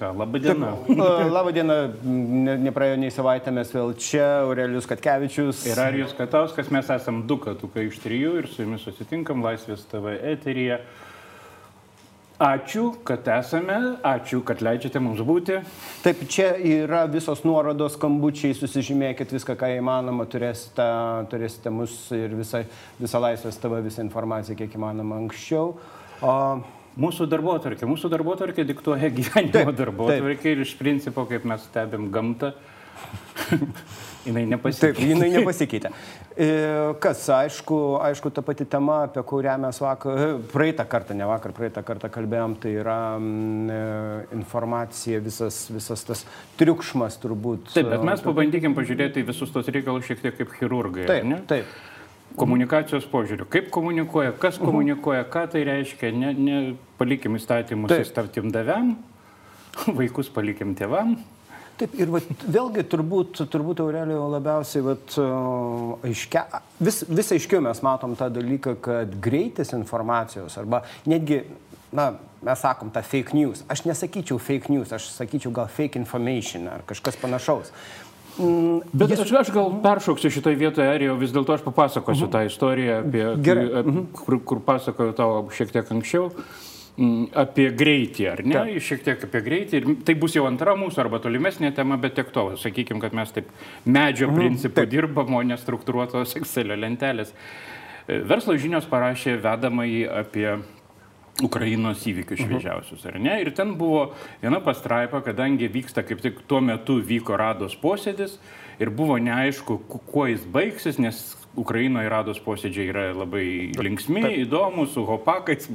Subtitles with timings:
[0.00, 0.72] ką, laba diena.
[1.36, 5.62] Labą dieną, ne, nepraėjo nei savaitę, mes vėl čia, Aurelius Katkevičius.
[5.68, 10.16] Ir Arijus Katauskas, mes esam du katukai iš trijų ir su jumis susitinkam Laisvės TV
[10.32, 10.80] eteryje.
[12.40, 15.58] Ačiū, kad esame, ačiū, kad leidžiate mums būti.
[16.00, 20.86] Taip, čia yra visos nuorodos, skambučiai, susižymėkit viską, ką įmanoma, turėsite,
[21.28, 22.62] turėsite mus ir visą,
[22.96, 25.74] visą Laisvės TV, visą informaciją, kiek įmanoma anksčiau.
[26.24, 26.32] O,
[26.98, 31.62] Mūsų darbo atvarkė, mūsų darbo atvarkė diktuoja gyvenimo darbo atvarkė ir iš principo, kaip mes
[31.68, 32.50] stebim gamtą,
[34.26, 35.06] jinai Taip, nepasikeitė.
[35.12, 35.92] jinai nepasikeitė.
[36.34, 36.48] E,
[37.02, 41.54] Kas, aišku, aišku, ta pati tema, apie kurią mes vakar, e, praeitą kartą, ne vakar,
[41.56, 43.78] praeitą kartą kalbėjom, tai yra mm, e,
[44.40, 46.24] informacija, visas, visas tas
[46.60, 47.70] triukšmas turbūt.
[47.76, 51.06] Taip, bet mes pabandykim pažiūrėti visus tos reikalus šiek tiek kaip chirurgai.
[51.10, 51.40] Taip, ne?
[51.50, 51.78] taip.
[52.40, 53.46] Komunikacijos požiūriu.
[53.50, 56.12] Kaip komunikuoja, kas komunikuoja, ką tai reiškia.
[56.16, 56.62] Ne, ne
[57.00, 58.94] palikim įstatymus įstatym daviam,
[60.00, 61.18] vaikus palikim tėvam.
[61.80, 65.14] Taip, ir vat, vėlgi turbūt, turbūt Aurelio labiausiai vat,
[66.04, 66.42] aiškia,
[66.76, 71.40] vis, vis aiškiau mes matom tą dalyką, kad greitis informacijos arba netgi,
[71.96, 72.10] na,
[72.44, 73.64] mes sakom tą fake news.
[73.72, 77.72] Aš nesakyčiau fake news, aš sakyčiau gal fake information ar kažkas panašaus.
[78.38, 83.00] Mm, Bet aš, aš gal peršoksiu šitoje vietoje, jau vis dėlto aš papasakosiu tą istoriją,
[83.02, 83.66] apie, Gerai.
[83.82, 86.30] apie, kur, kur pasakojau tau šiek tiek anksčiau.
[86.96, 88.54] mm, Apie greitį, ar ne?
[88.58, 88.80] Taip.
[88.86, 89.80] Šiek tiek apie greitį.
[89.82, 92.46] Ir tai bus jau antra mūsų arba tolimesnė tema, bet tiek to.
[92.60, 93.50] Sakykime, kad mes taip
[93.84, 97.32] medžio principu dirbam, o ne struktūruotos Excel lentelės.
[98.06, 100.58] E, Verslo žinios parašė vedamąjį apie
[101.42, 103.38] Ukrainos įvykius šviežiausius, ar ne?
[103.40, 104.10] Ir ten buvo
[104.42, 108.36] viena pastraipa, kadangi vyksta kaip tik tuo metu vyko rados posėdis
[108.80, 111.20] ir buvo neaišku, ku- kuo jis baigsis, nes
[111.58, 115.66] Ukrainoje rados posėdžiai yra labai linksmi, įdomus, su hopakais,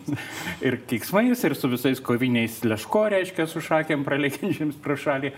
[0.66, 5.32] ir kiksmais, ir su visais koviniais leško, reiškia, su šakėm praleidžiančiams pro šalį.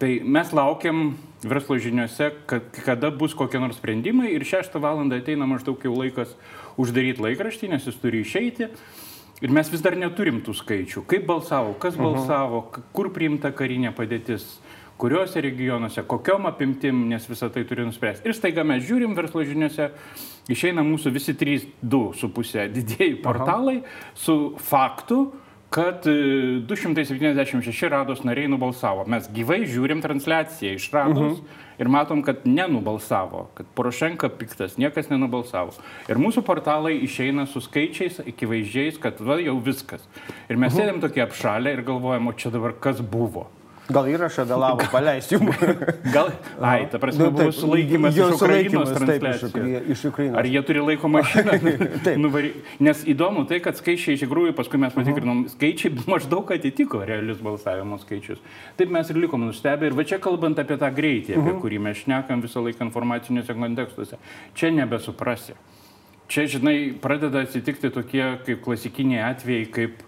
[0.00, 1.10] Tai mes laukiam
[1.44, 5.02] verslo žiniuose, kad, kada bus kokie nors sprendimai ir 6 val.
[5.12, 6.32] ateina maždaug jau laikas
[6.80, 8.70] uždaryti laikraštį, nes jis turi išeiti.
[9.40, 11.06] Ir mes vis dar neturim tų skaičių.
[11.08, 14.44] Kaip balsavo, kas balsavo, k- kur priimta karinė padėtis,
[15.00, 18.28] kuriuose regionuose, kokiom apimtim, nes visą tai turi nuspręsti.
[18.28, 19.86] Ir staiga mes žiūrim verslo žiniuose,
[20.52, 23.78] išeina mūsų visi trys, du su pusė didėjai portalai
[24.12, 25.22] su faktu,
[25.70, 29.04] kad e, 276 rados nariai nubalsavo.
[29.06, 31.38] Mes gyvai žiūrim transliaciją iš rados
[31.80, 35.76] ir matom, kad nenubalsavo, kad Porošenka piktas, niekas nenubalsavo.
[36.10, 40.04] Ir mūsų portalai išeina su skaičiais, akivaizdžiais, kad va jau viskas.
[40.50, 43.46] Ir mes sėdėm tokie apšalę ir galvojam, o čia dabar kas buvo.
[43.90, 45.56] Gal įrašą vėlavo paleisti jums.
[46.14, 46.28] Gal,
[46.70, 49.54] ai, ta prasme, Nu, buvo sulaikymas iš Ukrainos iš transliacijos.
[49.54, 50.38] Ukrai- iš Ukrainos.
[50.38, 51.56] Ar jie turi laiko mašiną?
[52.04, 52.20] Taip.
[52.20, 52.52] Nuvary...
[52.78, 57.98] Nes įdomu tai, kad skaičiai iš tikrųjų, paskui mes patikrinom, skaičiai maždaug atitiko realius balsavimo
[58.04, 58.38] skaičius.
[58.78, 59.90] Taip mes ir likom nustebę.
[59.90, 64.20] Ir va čia kalbant apie tą greitį, apie kurį mes šnekam visą laiką informaciniuose kontekstuose,
[64.54, 65.58] čia nebesuprasi.
[66.30, 70.04] Čia, žinai, pradeda atsitikti tokie kaip klasikiniai atvejai, kaip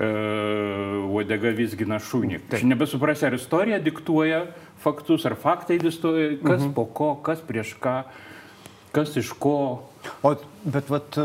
[0.00, 2.40] uodega visgina šūnį.
[2.52, 4.46] Čia nebesuprasi, ar istorija diktuoja
[4.80, 7.96] faktus, ar faktai diktuoja, kas po ko, kas prieš ką,
[8.96, 9.58] kas iš ko.
[10.24, 10.32] O,
[10.64, 11.20] bet, vat,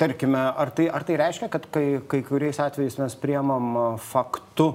[0.00, 4.72] tarkime, ar tai, ar tai reiškia, kad kai, kai kuriais atvejais mes priemam faktu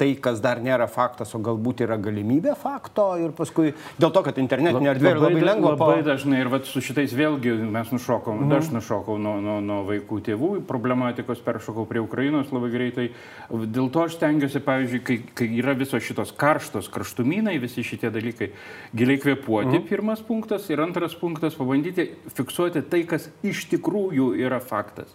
[0.00, 4.38] tai, kas dar nėra faktas, o galbūt yra galimybė fakto ir paskui dėl to, kad
[4.42, 5.74] internetinė erdvė yra labai lengva.
[5.76, 8.56] Labai dažnai ir vat, su šitais vėlgi mes nušokom, mm.
[8.58, 13.08] aš nušokau nuo, nuo, nuo vaikų tėvų problematikos, peršokau prie Ukrainos labai greitai.
[13.50, 18.50] Dėl to aš stengiuosi, pavyzdžiui, kai, kai yra visos šitos karštos kraštumynai, visi šitie dalykai,
[18.96, 19.88] giliai kvepuoti, mm.
[19.90, 25.14] pirmas punktas, ir antras punktas, pabandyti fiksuoti tai, kas iš tikrųjų yra faktas.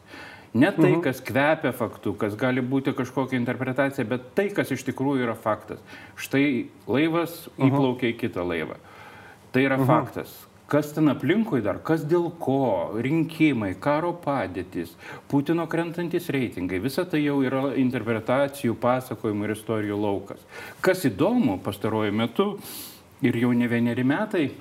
[0.54, 1.02] Ne tai, Mhm.
[1.02, 5.78] kas kvepia faktu, kas gali būti kažkokia interpretacija, bet tai, kas iš tikrųjų yra faktas.
[6.18, 8.76] Štai laivas įplaukė į kitą laivą.
[9.52, 10.46] Tai yra faktas.
[10.70, 14.92] Kas ten aplinkui dar, kas dėl ko, rinkimai, karo padėtis,
[15.28, 20.38] Putino krentantis reitingai, visa tai jau yra interpretacijų, pasakojimų ir istorijų laukas.
[20.82, 22.60] Kas įdomu pastaruoju metu
[23.22, 24.52] ir jau ne vieneri metai,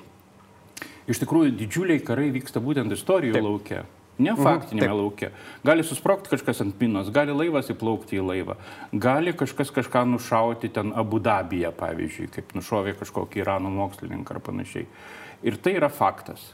[1.07, 3.33] iš tikrųjų didžiuliai karai vyksta būtent istorijų.
[3.33, 3.43] Taip.
[3.43, 3.85] laukia.
[4.19, 4.97] Ne faktinėme taip.
[4.99, 5.31] laukia.
[5.63, 8.57] Gali susprogti kažkas ant pinos, gali laivas įplaukti į laivą,
[8.91, 14.87] gali kažkas kažką nušauti ten Abu Dabyje, pavyzdžiui, kaip nušovė kažkokį Irano mokslininką ar panašiai.
[15.47, 16.51] Ir tai yra faktas.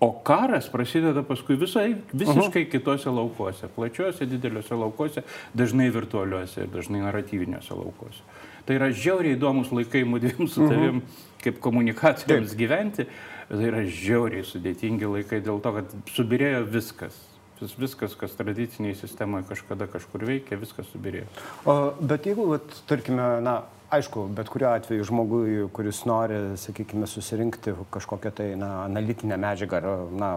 [0.00, 2.70] O karas prasideda paskui visai, visiškai -huh.
[2.70, 5.22] kitose laukuose, plačiuose, dideliuose laukuose,
[5.54, 8.22] dažnai virtualiuose ir dažnai naratyviniuose laukuose.
[8.66, 11.44] Tai yra žiauriai įdomus laikai mūdėm su tavim, -huh.
[11.44, 17.16] kaip komunikacijoms gyventi, bet tai yra žiauriai sudėtingi laikai dėl to, kad subirėjo viskas.
[17.60, 21.28] Vis, viskas, kas tradiciniai sistemoje kažkada kažkur veikia, viskas subirėjo.
[21.70, 23.60] O, bet jeigu, vat, tarkime, na,
[23.98, 29.88] aišku, bet kuriuo atveju žmogui, kuris nori, sakykime, susirinkti kažkokią tai na, analitinę medžiagą ar
[30.14, 30.30] na,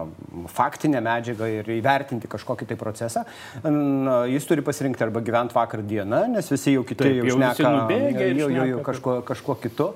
[0.52, 3.24] faktinę medžiagą ir įvertinti kažkokį tai procesą,
[3.64, 7.38] na, jis turi pasirinkti arba gyventi vakar dieną, nes visi jau kiti Taip, jau jau
[7.38, 9.88] šneka nubėgę ir jau, jau, jau šneka, kažkuo, kažkuo kitu,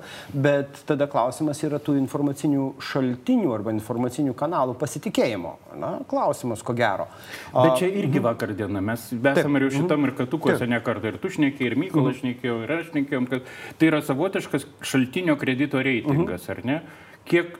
[0.45, 5.55] bet tada klausimas yra tų informacinių šaltinių arba informacinių kanalų pasitikėjimo.
[5.79, 7.07] Na, klausimas, ko gero.
[7.53, 11.19] Bet čia irgi vakar diena, mes esame ir jau šitam ir katukuose ne kartą, ir
[11.21, 16.49] tu šnekėjai, ir Mykolas šnekėjo, ir aš šnekėjom, kad tai yra savotiškas šaltinio kredito reitingas,
[16.49, 16.81] ar ne?
[17.27, 17.57] Kiek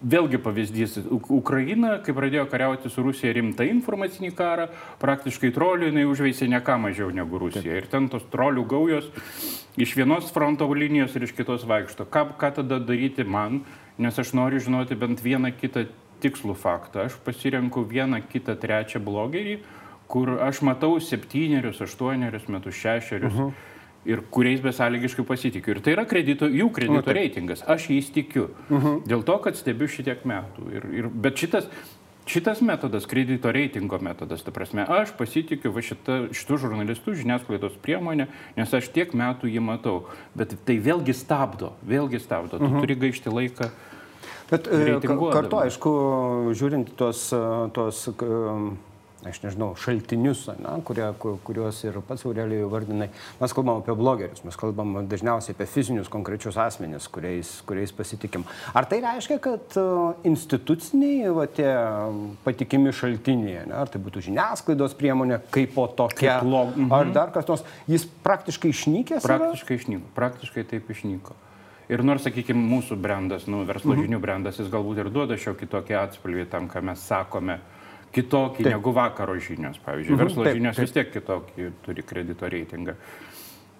[0.00, 4.64] Vėlgi pavyzdys, Uk- Ukraina, kai pradėjo kariauti su Rusija rimtą informacinį karą,
[5.02, 7.74] praktiškai trolių jinai užveisė ne ką mažiau negu Rusija.
[7.76, 9.10] Ir ten tos trolių gaujos
[9.76, 12.08] iš vienos fronto linijos ir iš kitos vaikšto.
[12.08, 13.60] Ką, ką tada daryti man,
[14.00, 15.84] nes aš noriu žinoti bent vieną kitą
[16.24, 17.04] tikslų faktą.
[17.04, 19.58] Aš pasirenku vieną kitą trečią blogerį,
[20.08, 23.36] kur aš matau septynerius, aštuonerius metus, šešerius.
[23.36, 23.69] Uh -huh
[24.04, 25.74] ir kuriais besąlygiškai pasitikiu.
[25.76, 27.62] Ir tai yra kredito, jų kredito reitingas.
[27.68, 28.48] Aš jais tikiu.
[28.70, 29.00] Uh -huh.
[29.06, 30.72] Dėl to, kad stebiu šitiek metų.
[30.72, 31.68] Ir, ir, bet šitas,
[32.26, 38.26] šitas metodas, kredito reitingo metodas, ta prasme, aš pasitikiu va šita, šitų žurnalistų žiniasklaidos priemonė,
[38.56, 40.04] nes aš tiek metų jį matau.
[40.34, 42.58] Bet tai vėlgi stabdo, vėlgi stabdo.
[42.58, 42.80] Tu uh -huh.
[42.80, 43.70] turi gaišti laiką.
[44.50, 44.98] Bet e,
[45.32, 45.90] kartu, aišku,
[46.58, 47.30] žiūrint tos,
[47.72, 48.08] tos
[49.28, 54.40] aš nežinau, šaltinius, na, kurie, ku- kuriuos ir pats Aurelijai vardinai, mes kalbam apie blogerius,
[54.44, 58.44] mes kalbam dažniausiai apie fizinius konkrečius asmenis, kuriais, kuriais pasitikim.
[58.74, 59.84] Ar tai reiškia, kad e,
[60.30, 61.68] instituciniai va, tie
[62.46, 66.92] patikimi šaltiniai, ne, ar tai būtų žiniasklaidos priemonė kaip po tokia, Kaip log- mhm.
[66.92, 69.24] ar dar kas nors, jis praktiškai išnykęs?
[69.24, 69.36] yra?
[69.38, 70.06] Praktiškai išnyko.
[70.16, 71.36] Praktiškai taip išnyko.
[71.90, 74.04] Ir nors, sakykime, mūsų brandas, nu, verslo Mhm.
[74.06, 77.58] žinių brandas, jis galbūt ir duoda šiokį tokį atspalvį tam, ką mes sakome,
[78.12, 78.72] kitokį Taip.
[78.74, 79.78] negu vakaro žinios.
[79.84, 80.86] Pavyzdžiui, Mhm, verslo taip, žinios taip.
[80.86, 82.94] vis tiek kitokį turi kredito reitingą.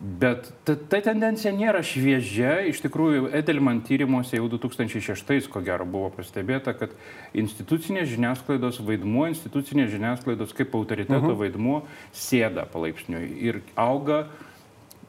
[0.00, 2.62] Bet ta, ta tendencija nėra šviežia.
[2.70, 6.94] Iš tikrųjų, Edelman tyrimuose jau 2006 ko gero buvo pastebėta, kad
[7.36, 11.36] institucinės žiniasklaidos vaidmuo, institucinės žiniasklaidos kaip autoriteto uh -huh.
[11.36, 11.82] vaidmuo
[12.14, 14.28] sėda palaipsniui ir auga.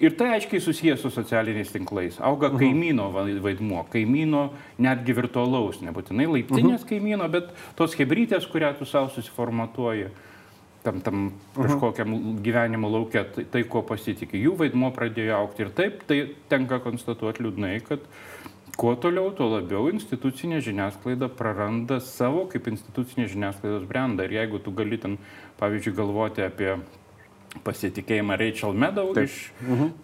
[0.01, 2.17] Ir tai aiškiai susijęs su socialiniais tinklais.
[2.19, 2.59] Auga uh -huh.
[2.59, 6.89] kaimyno va- vaidmuo, kaimyno netgi virtualaus, nebūtinai laiptinės uh -huh.
[6.89, 10.07] kaimyno, bet tos hebrytės, kurią tu savo susiformatuoji
[10.83, 14.41] tam, tam kažkokiam gyvenimo laukia, tai, tai ko pasitikė.
[14.41, 17.99] Jų vaidmo pradėjo aukti ir taip, tai tenka konstatuoti liūdnai, kad
[18.77, 24.25] kuo toliau, tuo labiau institucinė žiniasklaida praranda savo kaip institucinė žiniasklaidos brandą.
[24.25, 25.17] Ir jeigu tu gali ten,
[25.59, 26.77] pavyzdžiui, galvoti apie
[27.65, 29.27] pasitikėjimą Rachel Meadow, Taip.
[29.27, 29.51] iš,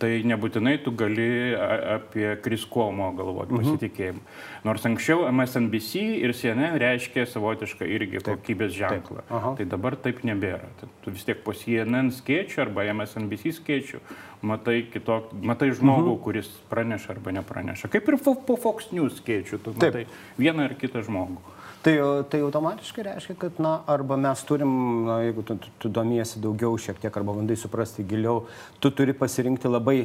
[0.02, 4.22] tai nebūtinai tu gali apie Kriskomo galvoti pasitikėjimą.
[4.68, 9.24] Nors anksčiau MSNBC ir CNN reiškė savotišką irgi kokybės ženklą.
[9.32, 9.56] Aha.
[9.60, 10.68] Tai dabar taip nebėra.
[10.82, 14.02] Tai Tu vis tiek po CNN skėčių arba MSNBC skėčių
[14.44, 17.88] matai, kitok, matai žmogų, kuris praneša arba nepraneša.
[17.94, 19.86] Kaip ir po Fox News skėčių, tu Taip.
[19.86, 20.04] matai
[20.42, 21.40] vieną ar kitą žmogų.
[21.88, 21.96] Tai,
[22.28, 24.72] tai automatiškai reiškia, kad, na, arba mes turim,
[25.08, 28.42] na, jeigu tu, tu, tu domiesi daugiau šiek tiek, arba bandai suprasti giliau,
[28.84, 30.02] tu turi pasirinkti labai,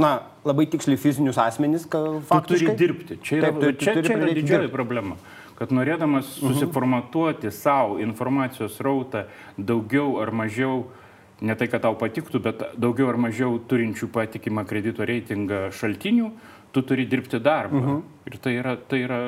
[0.00, 0.14] na,
[0.48, 2.76] labai tiksliai fizinius asmenys, ką Tu turi faktiškai.
[2.80, 3.18] dirbti.
[3.20, 4.72] Čia yra, Taip, tu- tu čia, čia yra didžioji dirbti.
[4.72, 5.16] problema.
[5.58, 9.26] Kad norėdamas susiformatuoti savo informacijos rautą
[9.58, 10.86] daugiau ar mažiau,
[11.42, 16.30] ne tai, kad tau patiktų, bet daugiau ar mažiau turinčių patikimą kredito reitingą šaltinių,
[16.72, 18.00] tu turi dirbti darbą.
[18.24, 19.20] Ir tai yra, tai yra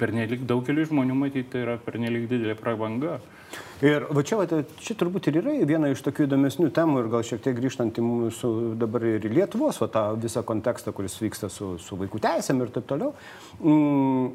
[0.00, 3.18] pernelik daugeliu žmonių matyti, tai yra pernelik didelė prabanga.
[3.82, 7.24] Ir va čia, va, čia turbūt ir yra viena iš tokių įdomesnių temų ir gal
[7.26, 11.72] šiek tiek grįžtant į mūsų dabar ir Lietuvos, va, tą visą kontekstą, kuris vyksta su,
[11.82, 13.14] su vaikų teisėm ir taip toliau.
[13.58, 14.30] Mm,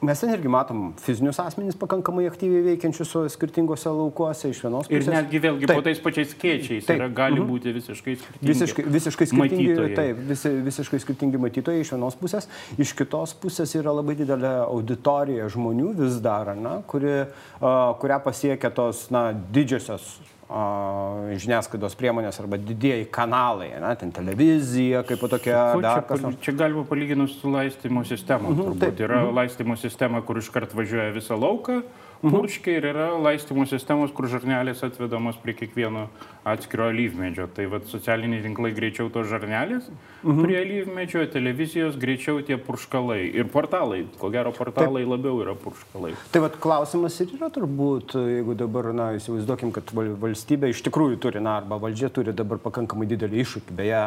[0.00, 5.10] mes ten irgi matom fizinius asmenys pakankamai aktyviai veikiančius skirtingose laukuose iš vienos Ir pusės.
[5.16, 5.80] netgi vėlgi Taip.
[5.80, 7.00] po tais pačiais skėčiais Taip.
[7.00, 8.52] yra, gali būti visiškai skirtingi.
[8.52, 9.96] Visiškai, visiškai skirtingi, matytojai.
[9.98, 12.46] taip, visi, visiškai skirtingi matytojai iš vienos pusės,
[12.78, 17.26] iš kitos pusės yra labai didelė auditorija žmonių vis dar, na, kuri,
[17.58, 25.20] a, kurią pasiekia tos na, didžiosios žiniasklaidos priemonės arba didieji kanalai, na, ten televizija, kaip
[25.28, 28.48] tokia, Ko dar čia, kas čia galima palyginus su laistymo sistema.
[28.48, 29.36] Mhm, taip, turbūt yra mhm.
[29.36, 31.82] laistymo sistema, kur iškart važiuoja visą lauką,
[32.22, 36.06] purškiai ir yra laistymo sistemos, kur žarnelės atvedamos prie kiekvieno
[36.48, 37.46] atskiro alyvmedžio.
[37.54, 39.88] Tai vad socialiniai tinklai greičiau tos žarnelės
[40.22, 40.42] mhm.
[40.44, 43.20] prie alyvmedžio, televizijos greičiau tie purškalai.
[43.38, 45.12] Ir portalai, ko gero portalai taip.
[45.14, 46.14] labiau yra purškalai.
[46.34, 51.20] Tai vad klausimas ir yra turbūt, jeigu dabar, na, įsivaizduokim, kad val- valstybė iš tikrųjų
[51.22, 53.78] turi, na, arba valdžia turi dabar pakankamai didelį iššūkį.
[53.78, 54.04] Beje,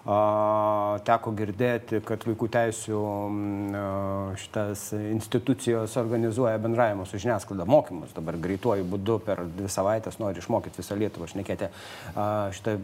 [0.00, 3.00] Teko girdėti, kad vaikų teisų
[4.40, 8.14] šitas institucijos organizuoja bendravimą su žiniasklaida, mokymus.
[8.16, 11.68] Dabar greituoju būdu per dvi savaitės nori išmokyti visą Lietuvą, šnekėti
[12.56, 12.78] šitą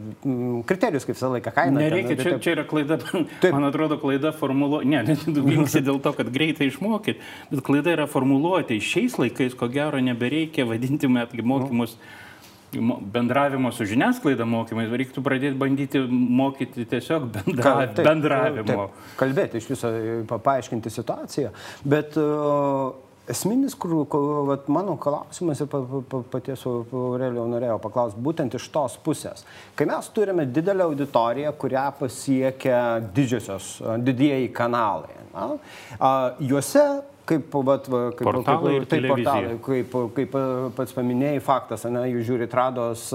[0.69, 1.81] kriterijus, kaip visą laiką kainą.
[1.87, 2.99] Nereikia, ten, čia, taip, čia yra klaida,
[3.41, 3.49] taip.
[3.49, 7.17] man atrodo, klaida formuluoti, ne, neginksi dėl to, kad greitai išmokyti,
[7.49, 8.77] bet klaida yra formuluoti.
[8.77, 11.97] Šiais laikais, ko gero, nebereikia vadinti metgi mokymus.
[11.97, 12.25] Nu
[12.73, 18.67] bendravimo su žiniasklaida mokymais, reiktų pradėti bandyti mokyti tiesiog bendra, taip, bendravimo.
[18.67, 19.91] Taip, kalbėti iš viso,
[20.27, 21.53] paaiškinti situaciją,
[21.87, 22.91] bet uh,
[23.31, 23.95] esminis, kur,
[24.49, 25.81] vat, mano klausimas ir pa,
[26.11, 29.47] pa, paties Aurelio norėjau paklausti, būtent iš tos pusės.
[29.77, 32.81] Kai mes turime didelę auditoriją, kurią pasiekia
[33.15, 36.87] didžiosios, didieji kanalai, na, uh, juose
[37.27, 40.35] kaip, vat, va, kaip, portalai kaip, taip, portalai, kaip, kaip
[40.77, 43.07] pats paminėjai, faktas, ne, jūs žiūrit rados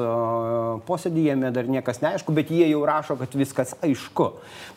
[0.89, 4.29] posėdį, jame dar niekas neaišku, bet jie jau rašo, kad viskas aišku.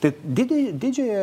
[0.03, 1.17] Tai didžioji,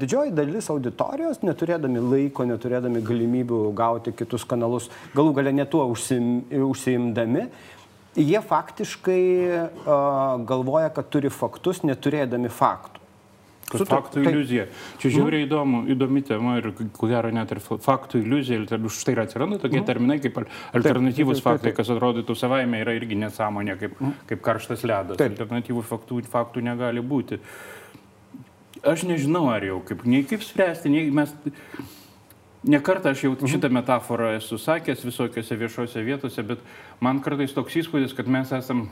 [0.00, 6.40] didžioji dalis auditorijos, neturėdami laiko, neturėdami galimybių gauti kitus kanalus, galų galę netuo užsim,
[6.70, 7.48] užsiimdami,
[8.16, 12.99] jie faktiškai uh, galvoja, kad turi faktus, neturėdami faktų.
[13.78, 14.32] Su faktų tai...
[14.32, 14.66] iliuzija.
[15.02, 18.64] Čia žiauriai įdomu, įdomi tema ir ko gero net ir faktų iliuzija.
[18.66, 19.86] Ir už tai atsiranda tokie mm.
[19.86, 21.78] terminai kaip alternatyvus taip, faktai, taip, taip.
[21.78, 24.16] kas atrodytų savaime yra irgi nesąmonė, kaip, mm.
[24.32, 25.20] kaip karštas ledas.
[25.20, 25.36] Taip.
[25.36, 27.38] Alternatyvų faktų, faktų negali būti.
[28.86, 31.34] Aš nežinau, ar jau kaip, nei kaip spręsti, nei mes...
[32.60, 33.48] Nekartą aš jau mhm.
[33.48, 36.60] šitą metaforą esu sakęs visokiose viešose vietose, bet
[37.00, 38.90] man kartais toks įspūdis, kad mes esam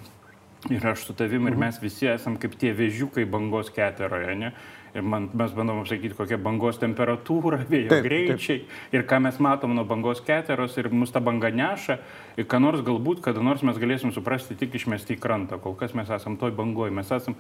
[0.67, 1.61] Ir aš su tavim ir mhm.
[1.61, 4.53] mes visi esam kaip tie vėžiukai bangos keteroje, ne?
[4.97, 8.95] Ir man, mes bandom sakyti, kokia bangos temperatūra, vėjo taip, greičiai taip.
[8.97, 11.99] ir ką mes matom nuo bangos keteros ir mus ta banga neša.
[12.41, 15.61] Ir ką nors galbūt, kada nors mes galėsim suprasti tik išmesti į krantą.
[15.63, 17.37] Kol kas mes esam toj bangoje, mes esam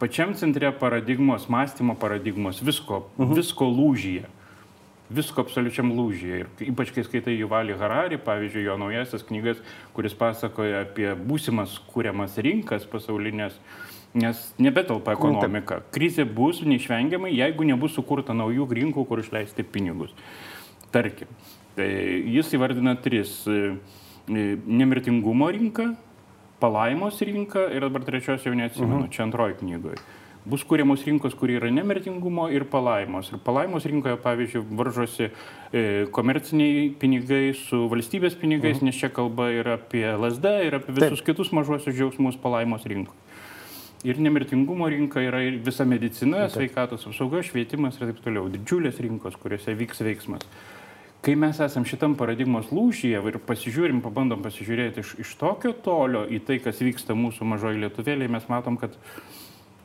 [0.00, 3.36] pačiam centre paradigmos, mąstymo paradigmos, visko, mhm.
[3.42, 4.30] visko lūžyje
[5.12, 6.38] visko absoliučiam lūžyje.
[6.42, 9.60] Ir ypač kai skaitai Juvalį Harari, pavyzdžiui, jo naujasias knygas,
[9.96, 13.58] kuris pasakoja apie būsimas kūriamas rinkas pasaulinės,
[14.16, 15.82] nes nebetelpa ekonomika.
[15.94, 20.14] Krizė bus neišvengiamai, jeigu nebus sukurta naujų rinkų, kur išleisti pinigus.
[20.94, 21.30] Tarkim,
[21.76, 21.88] tai
[22.32, 23.76] jis įvardina tris e,
[24.30, 24.44] e,-
[24.80, 25.90] nemirtingumo rinką,
[26.60, 29.06] palaimos rinką ir dabar trečios jau neatsimenu, uh mhm.
[29.06, 29.12] -huh.
[29.12, 30.00] čia antroji knygoje
[30.46, 33.32] bus kūriamos rinkos, kur yra nemirtingumo ir palaimos.
[33.34, 35.82] Ir palaimos rinkoje, pavyzdžiui, varžosi e,
[36.14, 38.90] komerciniai pinigai su valstybės pinigais, mhm.
[38.90, 41.32] nes čia kalba yra apie lasdą ir apie visus Taip.
[41.32, 43.18] kitus mažuosius džiaugsmus palaimos rinkoje.
[44.06, 46.60] Ir nemirtingumo rinka yra ir visa medicina, Taip.
[46.60, 48.46] sveikatos apsauga, švietimas ir taip toliau.
[48.52, 50.46] Didžiulės rinkos, kuriuose vyks veiksmas.
[51.26, 56.38] Kai mes esam šitam paradigmos lūšyje ir pasižiūrim, pabandom pasižiūrėti iš, iš tokio tolio į
[56.46, 58.94] tai, kas vyksta mūsų mažoji lietuvėlė, mes matom, kad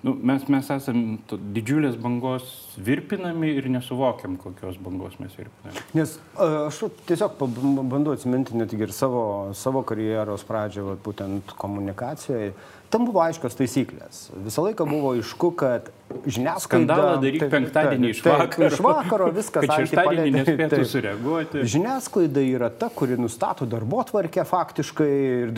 [0.04, 2.50] nu, mes, mes esam didžiulės bangos
[2.82, 5.86] virpinami ir nesuvokiam, kokios bangos mes virpiname.
[5.98, 9.24] Nes aš tiesiog bandau atsiminti net ir savo,
[9.58, 12.54] savo karjeros pradžią, va, būtent komunikacijoje.
[12.92, 14.26] Tam buvo aiškios taisyklės.
[14.44, 15.86] Visą laiką buvo aišku, kad
[16.26, 16.66] žiniasklaida.
[16.66, 18.68] Skandalą daryti penktadienį iš vakaro.
[18.68, 19.64] Iš vakaro viskas.
[19.70, 20.90] Kad šeštadienį nespėtų taip.
[20.92, 21.64] sureaguoti.
[21.72, 25.54] Žiniasklaida yra ta, kuri nustato darbo tvarkę faktiškai ir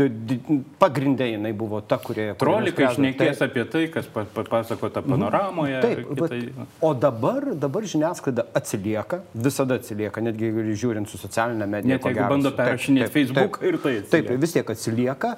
[0.81, 2.29] pagrindė jinai buvo ta, kurie...
[2.37, 5.13] Trolikai išnekės apie tai, kas papasakota mhm.
[5.13, 5.81] panoramoje.
[5.83, 6.39] Taip, kitai...
[6.45, 11.97] bet, o dabar, dabar žiniasklaida atsilieka, visada atsilieka, netgi žiūrint su socialinė medija.
[11.97, 13.95] Net jeigu bando perrašinėti Facebook taip, ir tai.
[14.01, 14.29] Atsilieka.
[14.29, 15.33] Taip, vis tiek atsilieka.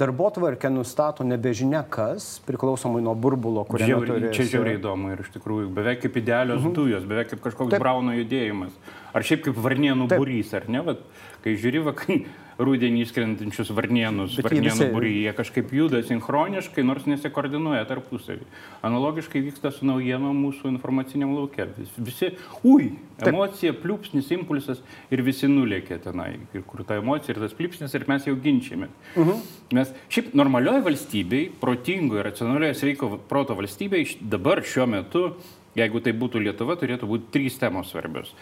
[0.00, 4.32] Darbo tvarkę nustato nebežinia kas, priklausomai nuo burbulo, kurį turi.
[4.36, 6.74] Čia žiauriai įdomu ir iš tikrųjų beveik kaip idealios mhm.
[6.76, 7.84] dujos, beveik kaip kažkoks Taip.
[7.84, 8.74] brauno judėjimas.
[9.16, 10.82] Ar šiaip kaip varnienų burys, ar ne?
[10.84, 11.00] Vat,
[11.44, 12.24] kai žiūri, va, kai
[12.56, 14.88] rūdienį išskrendančius varnienus, Bet varnienų visi...
[14.94, 18.46] būry, jie kažkaip juda sinchroniškai, nors nesikoordinuoja tarpusavį.
[18.86, 21.68] Analogiškai vyksta su naujieno mūsų informaciniam laukia.
[21.96, 22.32] Visi,
[22.64, 23.82] ui, emocija, Taip.
[23.84, 24.80] pliūpsnis, impulsas
[25.12, 26.32] ir visi nulėkė tenai.
[26.56, 28.88] Ir kur ta emocija ir tas pliūpsnis ir mes jau ginčiame.
[29.14, 29.30] Uh mhm.
[29.30, 29.54] -huh.
[29.76, 35.34] Mes šiaip normalioje valstybėje, protingoje, racionalioje, sveiko proto valstybėje dabar šiuo metu,
[35.74, 38.32] jeigu tai būtų Lietuva, turėtų būti trys temos svarbios.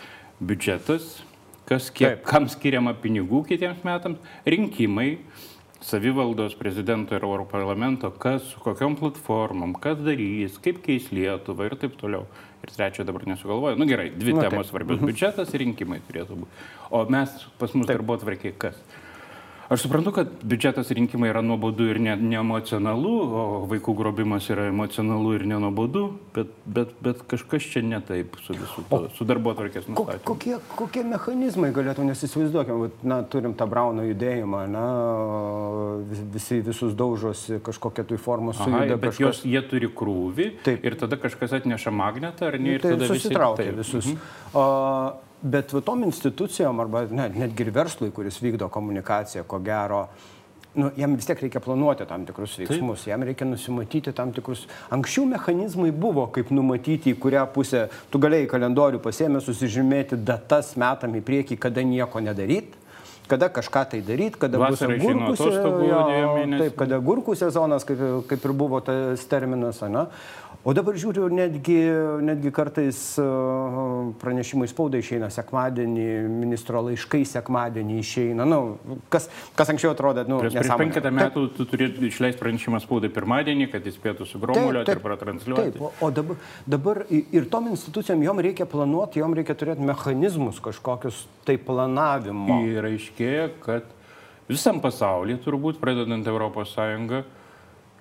[0.40, 1.22] Biudžetas,
[1.68, 2.24] kas kiek, Taip.
[2.28, 5.18] kam skiriama pinigų kitiems metams, rinkimai,
[5.84, 11.78] savivaldos prezidento ir Euro parlamento, kas su kokiam platformom, kas darys, kaip keis Lietuvą ir
[11.80, 12.24] taip toliau.
[12.64, 13.76] Ir trečio dabar nesugalvoju.
[13.76, 16.68] Na nu, gerai, dvi Na, temos svarbios- biudžetas ir rinkimai turėtų būti.
[16.88, 18.78] O mes pas mus darbo atvarkiai kas?
[19.68, 24.66] Aš suprantu, kad biudžetas rinkimai yra nuobodu ir neemocionalu, ne, ne o vaikų grobimas yra
[24.68, 26.02] emocionalu ir nenuobodu,
[26.36, 30.24] bet, bet, bet kažkas čia ne taip su, visu to, su darbo tvarkės nustatymu.
[30.28, 34.84] Kokie, kokie mechanizmai galėtų, nes įsivaizduokim, na, turim tą Brauno judėjimą, na,
[36.34, 38.98] visi visus daužosi kažkokią tai formą sujuda.
[38.98, 39.24] Bet kažkas...
[39.24, 40.84] jos, jie turi krūvį Taip.
[40.84, 43.32] ir tada kažkas atneša magnetą ar ne ir tai tada visi.
[43.80, 44.12] visus.
[44.12, 44.18] Mhm.
[44.52, 50.06] O, Bet tom institucijom arba ne, netgi ir verslui, kuris vykdo komunikaciją, ko gero,
[50.74, 53.10] nu, jam vis tiek reikia planuoti tam tikrus veiksmus, Taip.
[53.12, 54.64] jam reikia nusimatyti tam tikrus.
[54.94, 61.14] Anksčiau mechanizmai buvo, kaip numatyti, į kurią pusę tu galėjai kalendorių pasiemę susižymėti datas metam
[61.18, 62.83] į priekį, kada nieko nedaryti
[63.28, 66.56] kada kažką tai daryti, kada Vasarą bus agurkų sezonas.
[66.60, 70.08] Taip, kada agurkų sezonas, kaip, kaip ir buvo tas terminas, ne?
[70.64, 71.76] O dabar žiūriu, netgi,
[72.24, 72.98] netgi kartais
[74.22, 78.46] pranešimai spaudai išeina sekmadienį, ministro laiškai sekmadienį išeina.
[78.48, 78.78] Nu,
[79.12, 79.26] kas,
[79.58, 81.58] kas anksčiau atrodė, nu, prieš, prieš penketą metų taip.
[81.58, 85.74] tu turi išleisti pranešimą spaudai pirmadienį, kad jis spėtų sugromulio ir pratransliuoti.
[85.76, 91.26] Taip, o dabar, dabar ir tom institucijom jom reikia planuoti, jom reikia turėti mechanizmus kažkokius
[91.44, 92.62] tai planavimo.
[92.64, 93.84] Ir aiškėja, kad
[94.48, 97.24] visam pasaulyje, turbūt pradedant Sąjungą,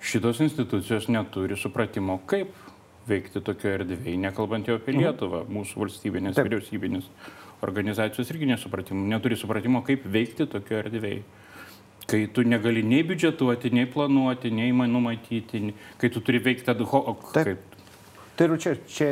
[0.00, 2.52] šitos institucijos neturi supratimo, kaip
[3.06, 5.02] veikti tokioje erdvėje, nekalbant jau apie mhm.
[5.02, 6.48] Lietuvą, mūsų valstybinės, Taip.
[6.48, 7.08] vyriausybinės
[7.62, 11.22] organizacijos irgi nesupratimo, neturi supratimo, kaip veikti tokioje erdvėje.
[12.04, 17.30] Kai tu negali nei biudžetuoti, nei planuoti, nei numatyti, kai tu turi veikti ad hoc.
[17.32, 17.73] Kaip...
[18.34, 19.10] Tai ir čia, čia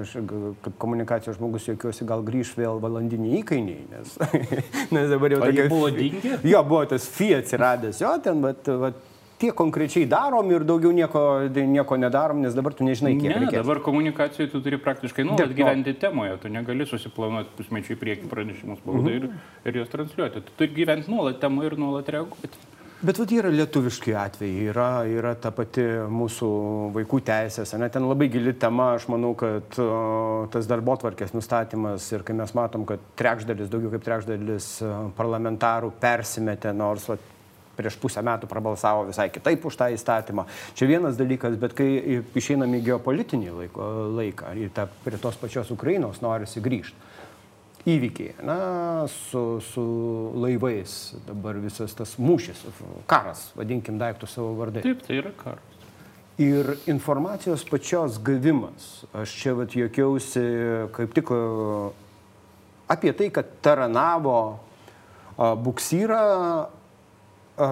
[0.00, 0.16] aš,
[0.64, 4.16] kaip komunikacijos žmogus, jokiuosi, gal grįž vėl valandiniai įkainiai, nes,
[4.96, 5.68] nes dabar jau tokia...
[5.70, 6.34] Buvo dingi?
[6.50, 8.98] Jo, buvo tas FI atsiradęs, jo, ten, bet, bet
[9.40, 13.62] tiek konkrečiai darom ir daugiau nieko, nieko nedarom, nes dabar tu nežinai, kiek ne, reikės.
[13.62, 19.16] Dabar komunikacijoje tu turi praktiškai nuolat gyventi temoje, tu negali susiplanuoti pusmečiai prieki pranešimus spaudai
[19.16, 19.30] mhm.
[19.30, 20.44] ir, ir juos transliuoti.
[20.48, 22.66] Tu turi gyventi nuolat temoje ir nuolat reaguoti.
[23.00, 25.80] Bet vat yra lietuviški atvejai, yra, yra ta pati
[26.12, 26.48] mūsų
[26.92, 29.86] vaikų teisės, ne, ten labai gili tema, aš manau, kad o,
[30.52, 34.68] tas darbo tvarkės nustatymas ir kai mes matom, kad trečdalis, daugiau kaip trečdalis
[35.16, 37.24] parlamentarų persimetė, nors vat,
[37.80, 40.44] prieš pusę metų prabalsavo visai kitaip už tą įstatymą.
[40.76, 43.88] Čia vienas dalykas, bet kai išeinam į geopolitinį laiko,
[44.18, 47.09] laiką, į tą, prie tos pačios Ukrainos norisi grįžti.
[47.88, 48.56] Įvykiai, na,
[49.08, 49.82] su, su
[50.36, 52.60] laivais, dabar visas tas mūšis,
[53.08, 54.82] karas, vadinkim daiktų savo vardai.
[54.84, 55.78] Taip, tai yra karas.
[56.40, 59.06] Ir informacijos pačios gavimas.
[59.16, 60.44] Aš čia vat jokiausi
[60.96, 61.32] kaip tik
[62.90, 64.40] apie tai, kad Taranavo
[65.36, 66.20] buksyrą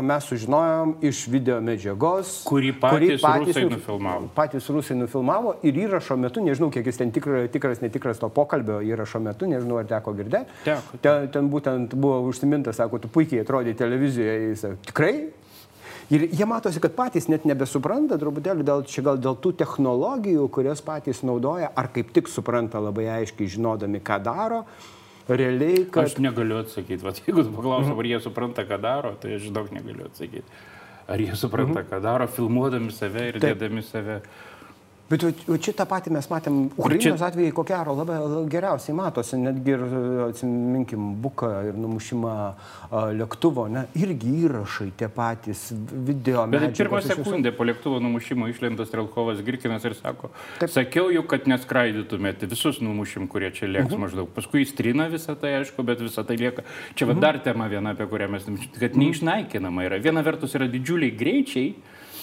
[0.03, 4.29] mes sužinojom iš video medžiagos, kurį patys, kurį patys rusai nufilmavo.
[4.37, 8.81] Patys rusai nufilmavo ir įrašo metu, nežinau, kiek jis ten tikra, tikras, netikras to pokalbio
[8.85, 10.61] įrašo metu, nežinau, ar teko girdėti.
[10.66, 11.01] Teko.
[11.05, 15.14] Ten, ten būtent buvo užsimintas, sako, tu puikiai atrodai televizijoje, jis tikrai?
[16.09, 20.81] Ir jie matosi, kad patys net nebesupranta, truputėlį dėl, čia gal dėl tų technologijų, kurias
[20.85, 24.62] patys naudoja, ar kaip tik supranta labai aiškiai, žinodami, ką daro
[25.28, 26.08] realiai, kad...
[26.08, 27.98] Aš negaliu atsakyti, Vat, jeigu mhm.
[27.98, 30.60] ar jie supranta, ką daro, tai aš daug negaliu atsakyti.
[31.08, 31.88] Ar jie supranta, mhm.
[31.90, 33.58] ką daro, filmuodami save ir Taip.
[33.58, 34.20] dėdami save
[35.08, 35.22] Bet
[35.64, 37.28] čia tą patį mes matėm, Ukrainos čia...
[37.30, 38.18] atveju, ko gero, labai
[38.52, 39.84] geriausiai matosi, netgi ir,
[40.26, 42.34] atsiminkim, buką ir numušimą
[43.16, 46.44] lėktuvo, ne, irgi įrašai tie patys, video.
[46.52, 50.28] Bet pirmą sekundę po lėktuvo numušimo išlenda Strelkovas Girkinas ir sako,
[50.60, 50.74] Taip.
[50.76, 54.04] sakiau jau, kad neskraidytumėte visus numušim, kurie čia lėks mhm.
[54.04, 54.32] maždaug.
[54.36, 56.68] Paskui įstrina visą tai, aišku, bet visą tai lieka.
[56.92, 57.24] Čia mhm.
[57.24, 58.44] dar tema viena, apie kurią mes,
[58.76, 60.04] kad neišnaikinama yra.
[60.04, 61.72] Viena vertus yra didžiuliai greičiai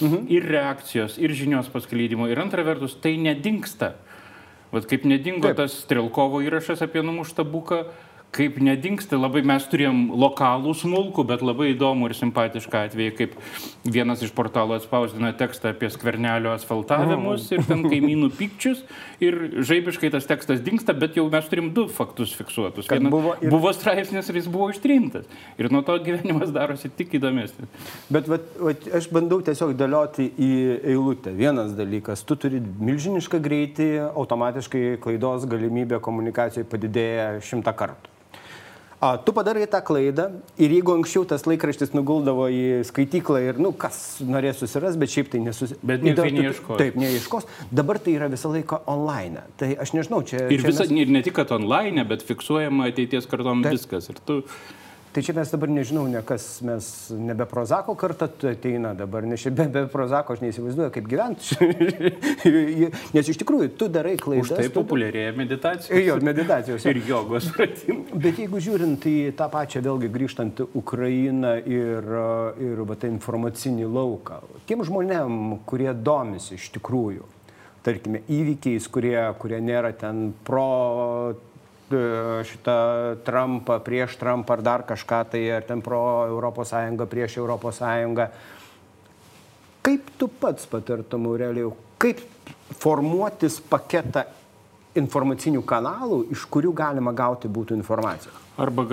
[0.01, 0.25] mhm.
[0.31, 2.29] ir reakcijos, ir žinios paskleidimo.
[2.31, 3.93] Ir antra vertus, tai nedingsta.
[4.73, 5.61] Vat kaip nedingo Taip.
[5.61, 7.85] tas Strelkovo įrašas apie numuštą buką,
[8.35, 13.35] kaip nedingsta, labai mes turėjom lokalų smulkų, bet labai įdomų ir simpatišką atvejį, kaip
[13.87, 18.83] vienas iš portalų atspausdino tekstą apie skvernelio asfaltavimus ir ten kaimynų pykčius
[19.23, 22.89] ir žaibiškai tas tekstas dinksta, bet jau mes turim du faktus fiksuotus.
[22.91, 23.51] Vienas, buvo, ir...
[23.53, 25.29] buvo straipsnis ir jis buvo ištrintas.
[25.61, 27.71] Ir nuo to gyvenimas darosi tik įdomesnis.
[28.11, 30.51] Bet vat, vat, aš bandau tiesiog dėlioti į
[30.95, 31.31] eilutę.
[31.37, 38.11] Vienas dalykas, tu turi milžinišką greitį, automatiškai klaidos galimybė komunikacijoje padidėja šimtą kartų.
[39.03, 40.29] A, tu padarai tą klaidą
[40.61, 45.33] ir jeigu anksčiau tas laikraštis nuguldavo į skaityklą ir, nu, kas norės susirasti, bet šiaip
[45.33, 45.81] tai nesusiras.
[45.83, 46.79] Bet nieko neieškos.
[46.79, 47.49] Taip, neieškos.
[47.75, 49.43] Dabar tai yra visą laiką online.
[49.59, 50.45] Tai aš nežinau, čia...
[50.47, 50.95] Ir, čia visa, mes...
[51.03, 53.75] ir ne tik, kad online, bet fiksuojama ateities kartom taip.
[53.75, 54.07] viskas.
[54.13, 54.39] Ir tu
[55.15, 59.63] Tai čia mes dabar nežinau, ne kas mes nebe prozako kartą ateina dabar, nes be,
[59.71, 61.55] be prozako aš neįsivaizduoju, kaip gyventi.
[63.15, 64.51] nes iš tikrųjų, tu darai klaidas.
[64.51, 64.73] Už tai tu...
[64.81, 66.03] populiarėja meditacijos.
[66.03, 66.83] Jo, meditacijos.
[66.91, 68.19] ir jogos pratimai.
[68.27, 72.11] Bet jeigu žiūrint į tą pačią, vėlgi grįžtant Ukrainą ir,
[72.67, 77.23] ir va, tą informacinį lauką, tiem žmonėm, kurie domisi iš tikrųjų,
[77.87, 81.37] tarkime, įvykiais, kurie, kurie nėra ten pro
[81.89, 82.77] šitą
[83.25, 86.73] Trumpą, prieš Trumpą ar dar kažką, tai ar ten pro ES,
[87.09, 87.81] prieš ES.
[89.85, 92.23] Kaip tu pats patartum, Aurelijau, kaip
[92.81, 94.25] formuotis paketą
[94.97, 98.33] informacinių kanalų, iš kurių galima gauti būtų informaciją?
[98.57, 98.85] Arba,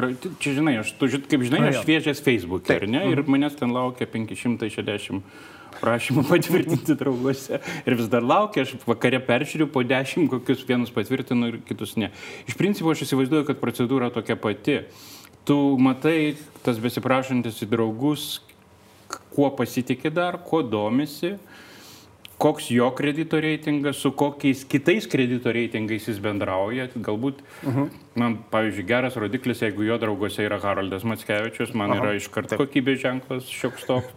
[0.42, 3.04] čia žinai, aš, tu, kaip žinai, aš šviežias Facebook'e, ar ne?
[3.12, 3.30] Ir mhm.
[3.30, 5.22] manęs ten laukia 560
[5.82, 7.60] prašymų patvirtinti drauguose.
[7.86, 12.12] Ir vis dar laukia, aš vakare peržiūriu po dešimt, kokius vienus patvirtinu ir kitus ne.
[12.46, 14.82] Iš principo aš įsivaizduoju, kad procedūra tokia pati.
[15.48, 18.36] Tu matai, tas besiprašantis į draugus,
[19.32, 21.34] kuo pasitikė dar, kuo domisi,
[22.42, 26.88] koks jo kredito reitingas, su kokiais kitais kredito reitingais jis bendrauja.
[26.94, 27.82] Galbūt, uh mhm.
[27.82, 28.00] -huh.
[28.18, 33.02] man, pavyzdžiui, geras rodiklis, jeigu jo draugose yra Haraldas Matskevičius, man Aha, yra iškart kokybės
[33.02, 34.14] ženklas šioks toks.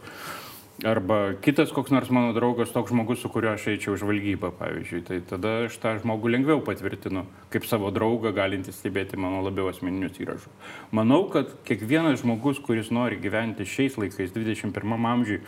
[0.84, 5.04] Arba kitas koks nors mano draugas, toks žmogus, su kuriuo aš eičiau žvalgybą, pavyzdžiui.
[5.08, 10.20] Tai tada aš tą žmogų lengviau patvirtinu, kaip savo draugą galinti stebėti mano labiau asmeninius
[10.20, 10.52] įrašus.
[10.92, 15.40] Manau, kad kiekvienas žmogus, kuris nori gyventi šiais laikais, 21 amžiui,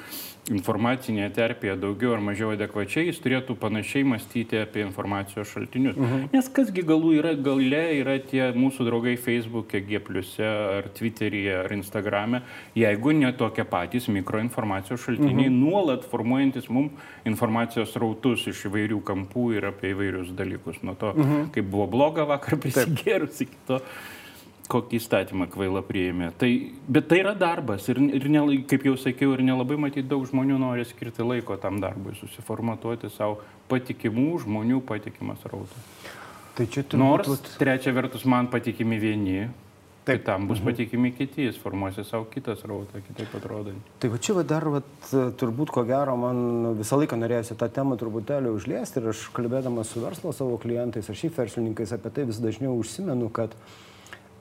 [0.53, 5.97] informacinėje terpėje daugiau ar mažiau adekvačiai, jis turėtų panašiai mąstyti apie informacijos šaltinius.
[5.99, 6.29] Mhm.
[6.33, 10.01] Nes kasgi galų yra gale, yra tie mūsų draugai Facebook'e, G,
[10.47, 12.43] ar Twitter'yje, ar Instagram'e,
[12.77, 15.59] jeigu ne tokie patys mikroinformacijos šaltiniai mhm.
[15.61, 16.91] nuolat formuojantis mums
[17.27, 20.79] informacijos rautus iš įvairių kampų ir apie įvairius dalykus.
[20.87, 21.49] Nuo to, mhm.
[21.55, 23.81] kaip buvo bloga vakar prisigėrus iki to
[24.71, 26.31] kokį įstatymą kvailą priėmė.
[26.39, 26.49] Tai,
[26.91, 30.59] bet tai yra darbas ir, ir ne, kaip jau sakiau, ir nelabai matyti daug žmonių
[30.61, 33.39] nori skirti laiko tam darbui, susiformatuoti savo
[33.71, 35.93] patikimų žmonių patikimas rautas.
[36.57, 36.99] Tai čia turbūt...
[37.03, 39.47] Nors, trečia vertus, man patikimi vieni,
[40.07, 40.21] Taip.
[40.21, 40.69] Kitam bus mhm.
[40.69, 43.89] patikimi kiti, jis formuosi savo kitą srautą, kitaip atrodant.
[43.99, 44.79] Tai va čia va dar, va,
[45.11, 49.99] turbūt ko gero, man visą laiką norėjusi tą temą truputėlį užliesti ir aš kalbėdamas su
[50.05, 53.86] verslo savo klientais ar šiaip verslininkais apie tai vis dažniau užsimenu, kad a,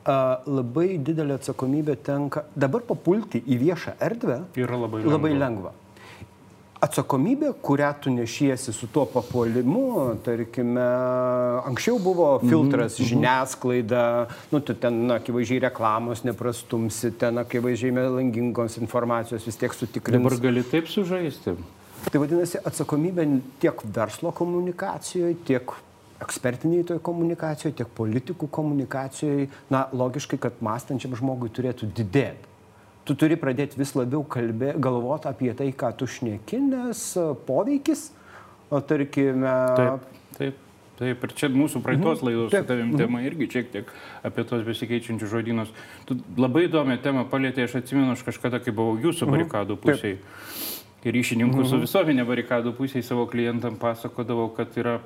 [0.07, 4.39] labai didelė atsakomybė tenka dabar papulti į viešą erdvę.
[4.57, 5.17] Yra labai lengva.
[5.17, 5.75] Labai lengva
[6.87, 10.85] atsakomybė, kurią tu nešiesi su tuo papuolimu, tarkime,
[11.71, 13.09] anksčiau buvo mhm, filtras mm -hmm.
[13.09, 14.03] žiniasklaida,
[14.53, 20.23] nu, tu ten akivaizdžiai reklamos neprastumsi, ten akivaizdžiai melangingos informacijos vis tiek sutikrinti.
[20.23, 21.57] Dabar gali taip sužaisti.
[22.13, 25.73] Tai vadinasi, atsakomybė tiek verslo komunikacijoje, tiek
[26.25, 32.55] ekspertiniai toj komunikacijoje, tiek politikų komunikacijoje, na, logiškai, kad mąstančiam žmogui turėtų didėti
[33.07, 38.09] tu turi pradėti vis labiau kalbė, galvoti apie tai, ką tu šneki, nes e, poveikis,
[38.67, 39.57] o tarkime.
[39.79, 40.63] Taip, taip.
[40.97, 42.25] Taip, ir čia mūsų praeitos mhm.
[42.25, 43.01] laidos su tavim mhm.
[43.03, 43.91] tema irgi šiek tiek
[44.25, 45.75] apie tos besikeičiančius žodynus.
[46.09, 49.35] Tu labai įdomią temą palėtė, aš atsimenu, aš kažkada, kai buvau jūsų mhm.
[49.35, 50.17] barikadų pusėje,
[51.05, 54.97] ryšininkų su visuomenė barikadų pusėje savo klientam pasakodavau, kad yra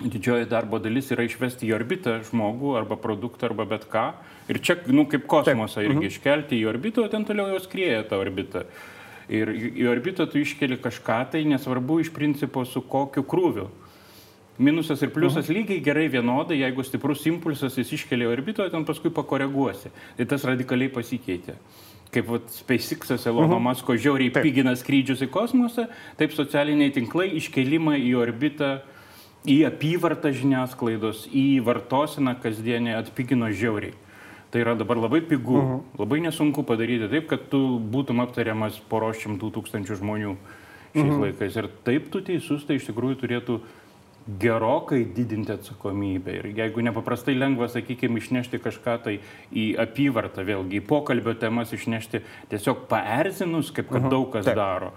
[0.00, 4.12] didžioji darbo dalis yra išvesti į orbitą žmogų arba produktą arba bet ką.
[4.48, 6.12] Ir čia, nu, kaip kosmosą irgi mhm.
[6.12, 8.64] iškelti į orbitą, o ten toliau jau skrieja ta orbita.
[9.28, 13.66] Ir į orbitą tu iškeli kažką, tai nesvarbu iš principo su kokiu krūviu.
[14.58, 15.56] Minusas ir pliusas mhm.
[15.58, 19.92] lygiai gerai vienodai, jeigu stiprus impulsas jis iškelia į orbitą, o ten paskui pakoreguosi.
[20.18, 21.58] Tai tas radikaliai pasikeitė
[22.08, 23.66] kaip vat, SpaceX'as Elono mhm.
[23.66, 24.46] Masko žiauriai taip.
[24.46, 28.94] pigina skrydžius į kosmosą, taip socialiniai tinklai iškelimą į orbitą uh,
[29.46, 33.94] į apyvartą žiniasklaidos, į vartosiną kasdienį atpigino žiauriai.
[34.48, 35.74] Tai yra dabar labai pigu, uh mhm.
[35.74, 35.98] -huh.
[36.00, 40.36] labai nesunku padaryti taip, kad tu būtum aptariamas poro šimtų tūkstančių žmonių
[40.94, 41.12] šiais uh mhm.
[41.12, 41.20] -huh.
[41.20, 41.56] laikais.
[41.56, 43.60] Ir taip tu teisus, tai iš tikrųjų turėtų
[44.40, 46.32] gerokai didinti atsakomybę.
[46.32, 49.20] Ir jeigu nepaprastai lengva, sakykime, išnešti kažką tai
[49.52, 54.06] į apyvartą, vėlgi į pokalbio temas išnešti, tiesiog paerzinus, kaip kad uh mhm.
[54.06, 54.10] -huh.
[54.10, 54.56] daug kas Taip.
[54.56, 54.92] daro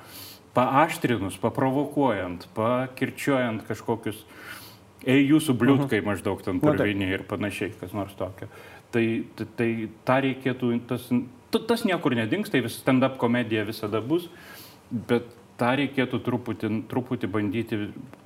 [0.53, 4.23] paaštrinus, paprovokuojant, pakirčiuojant kažkokius,
[5.07, 6.05] ei jūsų bliūtkai -huh.
[6.11, 8.47] maždaug ten purviniai ir panašiai, kas nors tokio.
[8.91, 9.69] Tai, tai, tai
[10.05, 11.07] tą reikėtų, tas,
[11.67, 14.29] tas niekur nedings, tai vis stand-up komedija visada bus,
[14.91, 15.23] bet
[15.61, 17.79] tą reikėtų truputį, truputį bandyti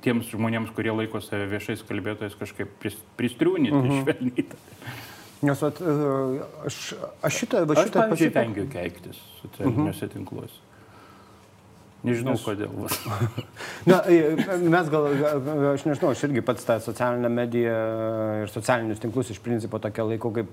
[0.04, 2.68] tiems žmonėms, kurie laiko save viešais kalbėtojais kažkaip
[3.16, 4.02] pristriūnyti, uh -huh.
[4.02, 4.46] švelniai.
[5.42, 5.82] Nes at,
[6.66, 10.12] aš, aš šitą, va, šitą aš, pavyzdžiui, vengiu keiktis socialiniuose uh -huh.
[10.12, 10.60] tinkluose.
[12.04, 12.44] Nežinau, Nes...
[12.44, 12.70] kodėl.
[13.90, 14.02] Na,
[14.76, 15.08] mes gal,
[15.72, 17.76] aš nežinau, aš irgi pats tą socialinę mediją
[18.44, 20.50] ir socialinius tinklus iš principo tokia laikau kaip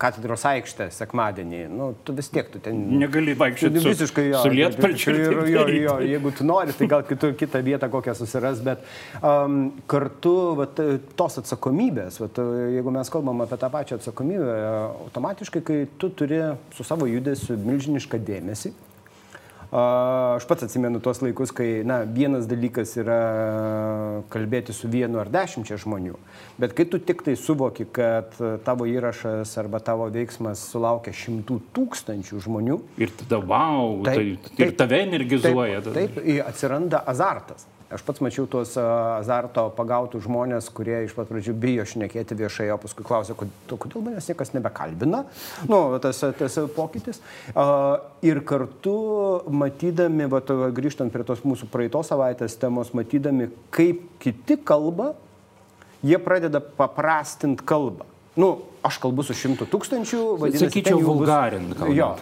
[0.00, 2.76] katedros aikštę sekmadienį, nu, tu vis tiek tu ten...
[3.00, 4.42] Negali vaikščioti su, visiškai jo.
[4.44, 5.14] su lietpalčiu.
[5.16, 8.84] Ir, jo, jo, jeigu tu nori, tai gal kitur, kitą vietą kokią susiras, bet
[9.22, 10.82] um, kartu vat,
[11.16, 12.42] tos atsakomybės, vat,
[12.76, 14.58] jeigu mes kalbam apie tą pačią atsakomybę,
[15.06, 16.42] automatiškai, kai tu turi
[16.76, 18.74] su savo judesiu milžinišką dėmesį,
[19.74, 23.20] Aš pats atsimenu tuos laikus, kai na, vienas dalykas yra
[24.32, 26.14] kalbėti su vienu ar dešimčia žmonių,
[26.62, 32.42] bet kai tu tik tai suvoki, kad tavo įrašas arba tavo veiksmas sulaukia šimtų tūkstančių
[32.46, 35.82] žmonių, Ir tada, wow, Taip, tai, tai ir taip, tave energizuoja.
[35.90, 37.66] Taip, taip atsiranda azartas.
[37.86, 42.78] Aš pats mačiau tuos azarto pagautų žmonės, kurie iš pat pradžių bijo šnekėti viešai, o
[42.82, 45.24] paskui klausia, "Kod- to- kodėl manęs niekas nebekalbina.
[45.68, 47.20] Nu, tas, tas pokytis.
[48.22, 50.40] Ir kartu matydami, va,
[50.74, 55.14] grįžtant prie tos mūsų praeitos savaitės temos, matydami, kaip kiti kalba,
[56.02, 58.02] jie pradeda paprastinti kalbą.
[58.36, 61.96] Nu, aš kalbu su šimtu tūkstančių, vadinasi, Sakyčiau, ten jau bus- vulgarint kalbant.
[61.96, 62.16] Jo.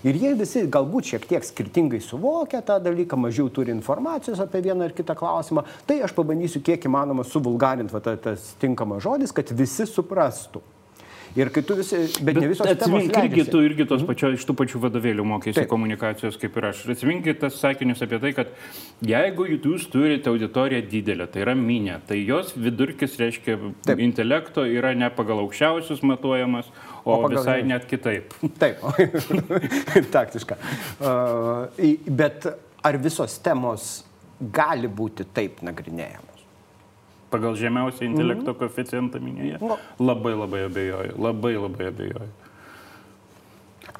[0.00, 4.86] Ir jie visi galbūt šiek tiek skirtingai suvokia tą dalyką, mažiau turi informacijos apie vieną
[4.88, 5.66] ar kitą klausimą.
[5.86, 10.62] Tai aš pabandysiu kiek įmanoma suvulgarinti va, ta- tas tinkamas žodis, kad visi suprastų.
[11.38, 14.46] Ir kai tu visi, bet, bet ne visos Atsimink, irgi tu irgi tos pačios, iš
[14.48, 15.68] tų pačių vadovėlių mokėsi Taip.
[15.70, 16.80] komunikacijos kaip ir aš.
[16.90, 18.50] Atsiminkit tas sakinius apie tai, kad
[19.06, 24.02] jeigu jūs turite auditoriją didelę, tai yra minė, tai jos vidurkis reiškia Taip.
[24.02, 26.72] intelekto yra ne pagal aukščiausius matuojamas,
[27.04, 28.34] o, O pagal visai net kitaip.
[28.60, 28.82] Taip,
[30.16, 30.56] taktiška.
[31.00, 31.68] Uh,
[32.06, 32.46] bet
[32.84, 33.88] ar visos temos
[34.40, 36.44] gali būti taip nagrinėjamos?
[37.30, 39.60] Pagal žemiausią intelekto koeficientą minėje.
[39.62, 39.76] Nu.
[40.02, 42.30] Labai labai abejoju, labai labai abejoju.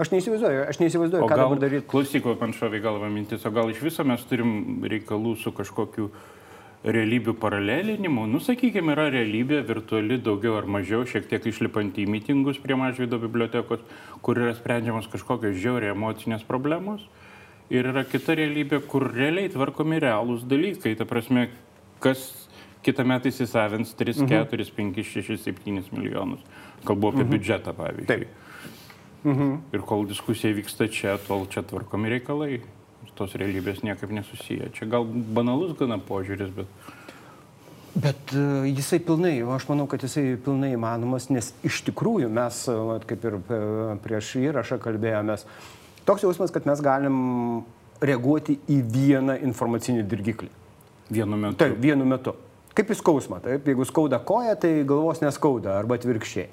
[0.01, 1.87] Aš neįsivaizduoju, aš neįsivaizduoju, O ką gal, dabar daryti.
[1.91, 6.09] klausyk, man šovė į galvą mintis, o gal iš viso mes turim reikalų su kažkokiu
[6.85, 8.25] realybių paralelinimu?
[8.31, 13.21] Nu, sakykime, yra realybė virtuali daugiau ar mažiau, šiek tiek išlipant į mitingus prie Mažvydo
[13.21, 13.83] bibliotekos,
[14.25, 17.05] kur yra sprendžiamos kažkokios žiauriai emocinės problemos.
[17.71, 20.97] Ir yra kita realybė, kur realiai tvarkomi realūs dalykai.
[20.99, 21.51] Ta prasme,
[22.03, 22.25] kas
[22.83, 26.43] kitą metą įsisavins 3, 4, 5, 6, 7 milijonus.
[26.89, 28.09] Kalbu apie biudžetą, pavyzdžiui.
[28.09, 28.29] Taip.
[29.77, 32.63] Ir kol diskusija vyksta čia, tol čia tvarkomi reikalai.
[33.05, 34.71] Ir Tos realybės niekaip nesusiję.
[34.77, 36.69] Čia gal banalus gana požiūris, bet
[37.95, 42.99] Bet e, jisai pilnai, aš manau, kad jisai pilnai įmanomas, nes iš tikrųjų mes, e,
[43.11, 43.59] kaip ir e,
[44.05, 45.43] prieš įrašą kalbėjomės,
[46.07, 47.17] toks jausmas, kad mes galim
[48.01, 50.51] reaguoti į vieną informacinį dirgiklį.
[51.11, 51.59] vienu metu.
[51.65, 52.37] Taip, vienu metu.
[52.71, 56.45] Kaip į skausmą, taip, jeigu skauda koja, tai galvos neskauda, arba atvirkščiai.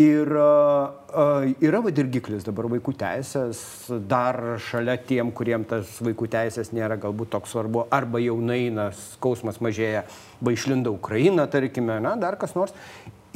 [0.00, 3.60] Ir yra va dirgiklis dabar vaikų teisės,
[4.08, 9.60] dar šalia tiem, kuriem tas vaikų teisės nėra galbūt toks svarbu, arba jaunai, na, skausmas
[9.64, 10.06] mažėja,
[10.40, 12.72] va išlinda Ukraina, tarkime, na, dar kas nors.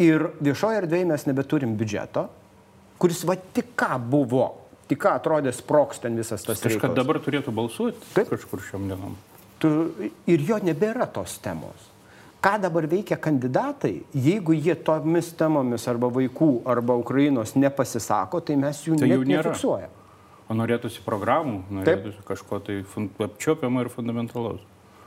[0.00, 2.26] Ir viešoje erdvėje mes nebeturim biudžeto,
[3.02, 4.48] kuris va tik ką buvo,
[4.88, 8.32] tik ką atrodė sproks ten visas tas Kažkas dabar turėtų balsuoti Taip.
[8.32, 9.20] kažkur šiom dienom.
[9.60, 9.70] Tu,
[10.32, 11.91] ir jo nebėra tos temos.
[12.42, 18.80] Ką dabar veikia kandidatai, jeigu jie tomis temomis arba vaikų, arba Ukrainos nepasisako, tai mes
[18.82, 19.44] jų Tai jų nėra.
[19.44, 19.92] nefiksuojam.
[20.50, 22.80] O norėtųsi programų, norėtųsi kažko tai
[23.28, 24.60] apčiuopiamo ir fundamentalaus.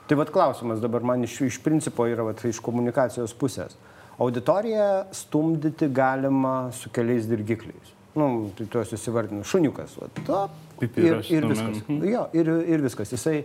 [0.07, 3.75] Tai vad klausimas dabar man iš, iš principo yra vat, iš komunikacijos pusės.
[4.21, 7.94] Auditoriją stumdyti galima su keliais dirgikliais.
[8.15, 9.43] Nu, tai tuos įsivardinu.
[9.43, 9.97] Šuniukas.
[10.23, 11.65] Top, ir, Pipiras ir stumia.
[11.73, 12.05] viskas.
[12.13, 13.11] Jo, ir, ir viskas.
[13.11, 13.41] Jisai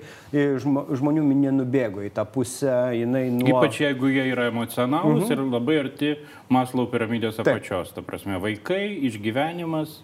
[0.62, 3.48] žmo, žmonių minė nubėgo į tą pusę, jinai nuo...
[3.50, 5.32] Ypač jeigu jie yra emocionalūs mhm.
[5.34, 6.12] ir labai arti
[6.54, 7.50] Maslau piramidės Taip.
[7.50, 7.90] apačios.
[7.96, 9.98] Ta prasme, vaikai, išgyvenimas,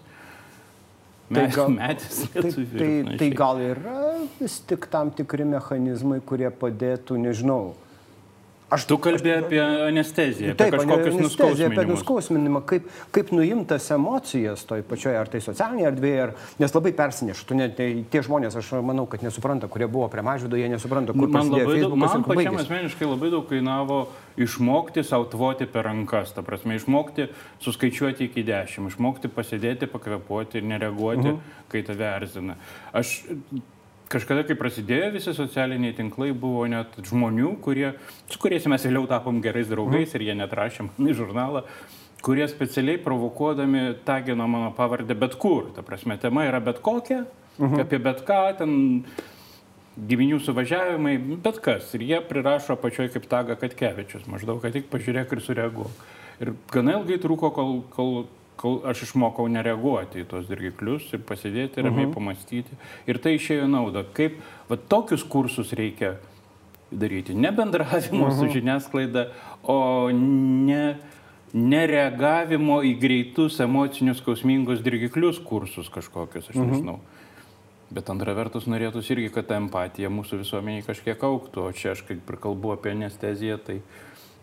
[1.27, 2.21] Tai mes, gal- medis.
[2.31, 3.33] Tai, ir tai, tai panašiai.
[3.35, 4.03] gal yra
[4.39, 7.73] vis tik tam tikri mechanizmai, kurie padėtų, nežinau.
[8.67, 14.65] Aš Tu kalbėjai apie anesteziją, apie Taip, kažkokius anestezija, apie nuskausminimą, kaip, kaip nuimtas emocijas
[14.67, 17.45] toj pačioje, ar tai socialinėje erdvėje, ar, nes labai persineša.
[17.47, 21.15] Tu net tai, tie žmonės, aš manau, kad nesupranta, kurie buvo prie mažvido, jie nesupranta,
[21.15, 24.01] kur Man labai daug, man pačiam asmeniškai labai daug kainavo
[24.35, 27.29] išmokti sautvoti per rankas, ta prasme, išmokti
[27.63, 31.63] suskaičiuoti iki dešimt, išmokti pasėdėti, pakvepuoti ir nereaguoti, -huh.
[31.71, 32.59] kai tave erzina.
[32.91, 33.21] Aš
[34.11, 37.93] kažkada, kai prasidėjo visi socialiniai tinklai, buvo net žmonių, kurie,
[38.31, 41.63] su kuriais mes vėliau tapom gerais draugais ir jie net rašė man į žurnalą
[42.21, 45.71] kurie specialiai provokuodami tagino mano pavardę bet kur.
[45.75, 47.25] Ta prasme, tema yra bet kokia,
[47.59, 47.81] uh -huh.
[47.81, 49.03] apie bet ką, ten
[49.97, 51.93] giminių suvažiavimai, bet kas.
[51.93, 55.91] Ir jie prirašo apačioje kaip taga Katkevičius, maždaug, kad tik pažiūrėk ir sureaguok.
[56.41, 58.25] Ir gana ilgai truko, kol, kol,
[58.57, 62.13] kol aš išmokau nereaguoti į tos dirgiklius ir pasidėti ramiai uh -huh.
[62.13, 62.77] pamastyti.
[63.07, 64.03] Ir tai išėjo nauda.
[64.13, 66.17] Kaip, va tokius kursus reikia
[66.91, 67.33] daryti.
[67.33, 68.39] Ne bendravimo uh -huh.
[68.39, 69.27] su žiniasklaida,
[69.63, 70.97] o ne
[71.53, 76.97] nereagavimo į greitus emocinius skausmingus dirgiklius kursus kažkokius, aš nežinau.
[76.97, 77.15] Mhm.
[77.89, 82.01] Bet antra vertus norėtųsi irgi, kad ta empatija mūsų visuomeniai kažkiek auktų, o čia aš
[82.09, 83.77] kaip ir kalbu apie anesteziją, tai,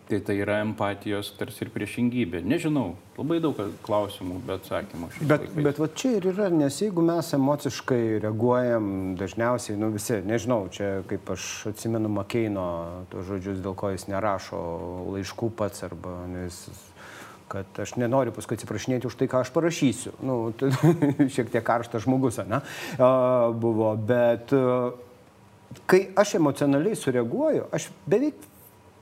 [0.08, 2.42] tai tai yra empatijos tarsi ir priešingybė.
[2.44, 5.08] Nežinau, labai daug klausimų, bet atsakymų.
[5.22, 5.60] Bet, laikais.
[5.66, 8.88] bet va čia ir yra, nes jeigu mes emociškai reaguojam
[9.20, 12.66] dažniausiai, nu visi, nežinau, čia kaip aš atsimenu Makeino,
[13.12, 14.60] tos žodžius, dėl ko jis nerašo
[15.14, 16.60] laiškų pats arba nes
[17.54, 20.14] kad aš nenoriu paskui atsiprašinėti už tai, ką aš parašysiu.
[20.24, 20.72] Nu, tai,
[21.34, 22.60] šiek tiek karštas žmogus, ne,
[23.60, 24.52] buvo, bet
[25.90, 28.50] kai aš emocionaliai sureaguoju, aš beveik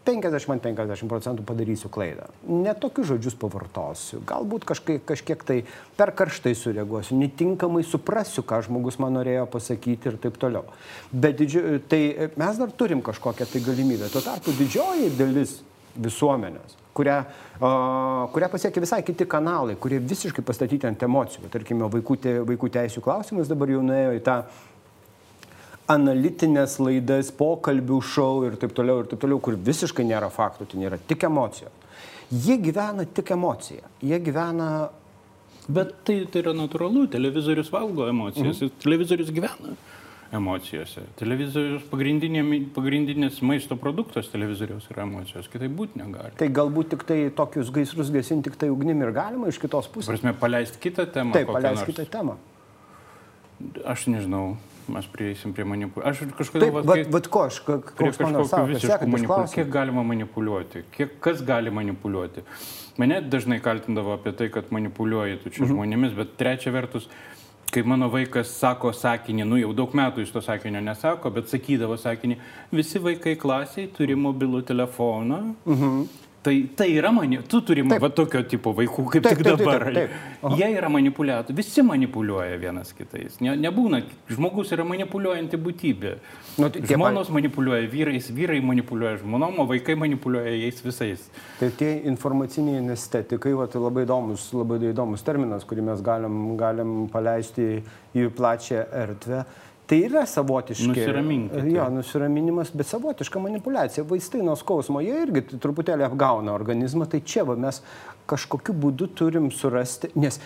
[0.07, 2.29] 50-50 procentų padarysiu klaidą.
[2.49, 5.59] Netokius žodžius pavartosiu, galbūt kažkaip, kažkiek tai
[5.99, 10.67] per karštai sureaguosiu, netinkamai suprasiu, ką žmogus man norėjo pasakyti ir taip toliau.
[11.13, 14.11] Bet didžio, tai mes dar turim kažkokią tai galimybę.
[14.13, 15.61] Tuo tarpu didžioji dalis
[15.93, 17.25] visuomenės kurią,
[18.33, 21.49] kurią pasiekia visai kiti kanalai, kurie visiškai pastatyti ant emocijų.
[21.53, 24.37] Tarkime, vaikų, te, vaikų teisų klausimas dabar jau nuėjo į tą
[25.93, 30.83] analitinės laidas, pokalbių šou ir taip toliau, ir taip toliau, kur visiškai nėra faktų, tai
[30.83, 31.71] nėra tik emocija.
[32.33, 33.85] Jie gyvena tik emociją.
[34.01, 34.73] Jie gyvena
[35.69, 38.79] Bet tai, tai yra natūralu, televizorius valgo emocijas, mhm.
[38.83, 39.77] televizorius gyvena
[40.33, 41.05] emocijose.
[41.21, 46.33] Televizorius pagrindinis maisto produktas televizoriaus yra emocijos, kitaip būti negali.
[46.41, 50.09] Tai galbūt tik tai tokius gaisrus gesinti tik tai ugnim ir galima iš kitos pusės.
[50.09, 51.37] Prasme, paleisti kitą temą.
[51.37, 52.39] Taip, paleisti kitą temą.
[53.87, 54.57] Aš nežinau,
[54.91, 56.31] mes prieisim prie manipuliacijos.
[56.33, 56.71] Aš kažkodėl...
[56.71, 59.55] Taip, bet, bet ko, aš kažkokiu visišku manipuliuoti.
[59.59, 60.85] Kiek galima manipuliuoti?
[60.95, 62.45] Kiek, kas gali manipuliuoti?
[63.01, 65.73] Mane dažnai kaltindavo apie tai, kad manipuliuoji tu čia mhm.
[65.75, 67.07] žmonėmis, bet trečia vertus,
[67.73, 71.97] kai mano vaikas sako sakinį, nu jau daug metų iš to sakinio nesako, bet sakydavo
[72.01, 72.37] sakinį,
[72.75, 75.41] visi vaikai klasiai turi mobilų telefoną.
[75.65, 76.03] Mhm.
[76.43, 79.85] Tai, tai yra mani, tu turi va tokio tipo vaikų, kaip taip, tik dabar.
[79.87, 80.57] Taip, taip, taip.
[80.59, 83.37] Jie yra manipuliatoriai, visi manipuliuoja vienas kitais.
[83.45, 86.17] Ne, nebūna, žmogus yra manipuliuojanti būtybė.
[86.59, 87.37] Nu, tai, Žmonos tie...
[87.39, 91.29] manipuliuoja vyrais, vyrai manipuliuoja žmonom, o vaikai manipuliuoja jais visais.
[91.61, 97.05] Tai tie informaciniai estetikai, va, tai labai įdomus, labai įdomus terminas, kurį mes galim, galim
[97.13, 97.85] paleisti
[98.19, 99.45] į plačią erdvę.
[99.93, 100.89] Tai yra savotiški.
[100.89, 101.69] Nusiraminkite.
[101.69, 104.07] Jo, nusiraminimas, bet savotiška manipulacija.
[104.09, 107.83] Vaistai nuo skausmo, jie irgi truputėlį apgauna organizmą, tai čia va, mes
[108.33, 110.41] kažkokiu būdu turim surasti, nes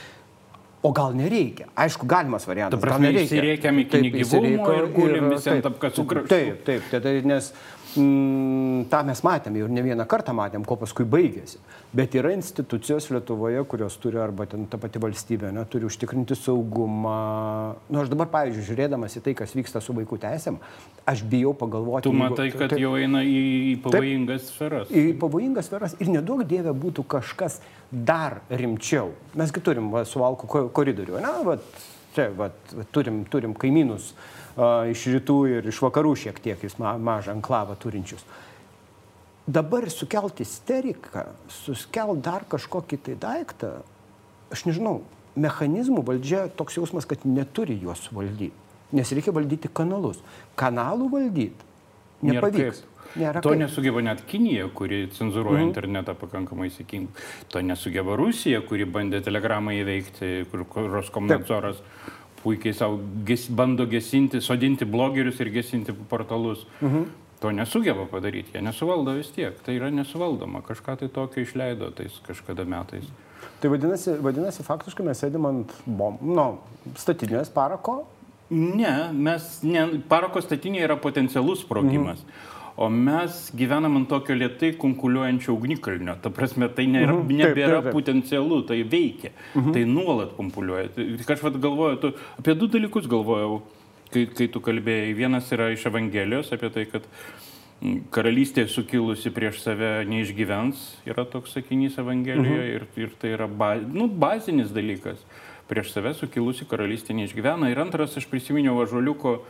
[0.85, 1.67] O gal nereikia?
[1.75, 2.79] Aišku, galimas variantas.
[2.79, 6.31] Dabar mes įsireikiam iki gyvūnų ir gulim visi ant apkasų kraštų.
[6.31, 7.49] Taip, taip, taip, tai, nes
[7.99, 11.59] mm, tą mes matėme ir ne vieną kartą matėm, ko paskui baigėsi.
[11.97, 17.17] Bet yra institucijos Lietuvoje, kurios turi, arba ten ta pati valstybė, ne, turi užtikrinti saugumą.
[17.89, 20.61] Nu, aš dabar, pavyzdžiui, žiūrėdamas į tai, kas vyksta su vaikų teisėm,
[21.09, 22.09] aš bijau pagalvoti.
[22.09, 23.43] Tu matai, jeigu, kad tai, jau eina į,
[23.87, 24.95] pavojingas taip, sferas.
[24.95, 29.13] Į pavojingas sferas ir nedaug dievė būtų kažkas dar rimčiau.
[29.39, 31.61] Mesgi turim va, suvalkų koridorių, na, va,
[32.17, 32.51] čia va,
[32.95, 34.13] turim, turim kaimynus
[34.57, 38.25] iš rytų ir iš vakarų šiek tiek jis ma, mažą enklavą turinčius.
[39.47, 43.77] Dabar sukelti isteriką, sukelti dar kažkokį tai daiktą,
[44.51, 45.03] aš nežinau,
[45.38, 48.55] mechanizmų valdžia toks jausmas, kad neturi juos valdyti.
[48.97, 50.19] Nes reikia valdyti kanalus.
[50.59, 51.66] Kanalų valdyti
[52.27, 52.85] nepavyks.
[53.16, 53.61] Nėra to kaip.
[53.62, 55.69] nesugeba net Kinija, kuri cenzuruoja mhm.
[55.71, 57.25] internetą pakankamai sėkmingai.
[57.53, 61.81] To nesugeba Rusija, kuri bandė telegramą įveikti, kur Roskomnadzoras
[62.47, 66.67] puikiai savo ges, bando gesinti, sodinti blogerius ir gesinti portalus.
[66.81, 67.07] Mhm.
[67.43, 69.59] To nesugeba padaryti, jie nesuvaldo vis tiek.
[69.63, 70.63] Tai yra nesuvaldoma.
[70.65, 73.05] Kažką tai tokio išleido tais kažkada metais.
[73.61, 76.47] Tai vadinasi, vadinasi faktiškai mes sėdim ant bom, nu,
[76.97, 78.07] statinės parako?
[78.51, 82.23] Ne, mes, ne, parako statinė yra potencialus sprogimas.
[82.23, 82.56] Mhm.
[82.77, 86.19] O mes gyvenam ant tokio lietai kunkuliuojančio ugnikalnio.
[86.21, 87.39] Ta prasme, tai nėra, uh mhm.
[87.41, 87.97] nebėra taip, taip, taip.
[87.97, 89.33] potencialu, tai veikia.
[89.55, 89.73] Uh mhm.
[89.73, 90.93] Tai nuolat kumpuliuoja.
[90.93, 93.62] Tai Kažkaip galvoju, tu, apie du dalykus galvojau,
[94.12, 95.17] kai, kai tu kalbėjai.
[95.17, 97.09] Vienas yra iš Evangelijos apie tai, kad
[98.12, 103.01] karalystė sukilusi prieš save neišgyvens, yra toks sakinys Evangelijoje uh -huh.
[103.01, 105.25] ir, ir tai yra ba, nu, bazinis dalykas.
[105.69, 107.71] Prieš save sukilusi karalystė neišgyvena.
[107.71, 109.41] Ir antras, aš prisiminiau Ažuoliuko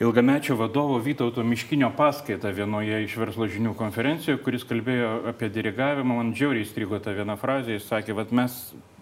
[0.00, 6.32] ilgamečio vadovo Vytauto Miškinio paskaitą vienoje iš verslo žinių konferencijų, kuris kalbėjo apie dirigavimą, man
[6.34, 8.56] džiauriai strigo ta viena frazė, jis sakė, kad mes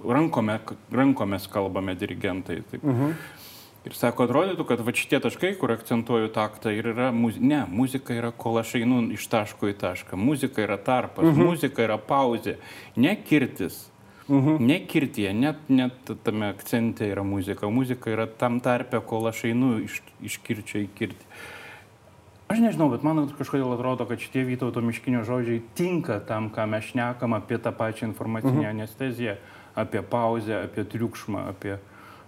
[0.04, 0.58] rankome,
[0.92, 2.60] rankomis kalbame dirigentai.
[2.70, 2.84] Taip.
[2.84, 3.14] Uh -huh.
[3.82, 7.44] Ir sako, atrodytų, kad va šitie taškai, kur akcentuoju taktą, ir yra muzika.
[7.44, 10.16] Ne, muzika yra, kol aš einu iš taško į tašką.
[10.16, 11.40] Muzika yra tarpas, uh mhm.
[11.40, 11.46] -huh.
[11.46, 12.56] muzika yra pauzė,
[12.96, 13.91] ne kirtis.
[14.28, 14.60] Mhm.
[14.66, 17.70] Ne kirtie, net, net tame akcente yra muzika.
[17.70, 21.26] Muzika yra tam tarpe, kol aš einu iš, iš kirčio į kirtį.
[22.52, 26.90] Aš nežinau, bet man kažkodėl atrodo, kad šitie Vytauto miškinio žodžiai tinka tam, ką mes
[26.90, 28.74] šnekam apie tą pačią informacinę mhm.
[28.74, 29.38] anesteziją,
[29.74, 31.78] apie pauzę, apie triukšmą, apie,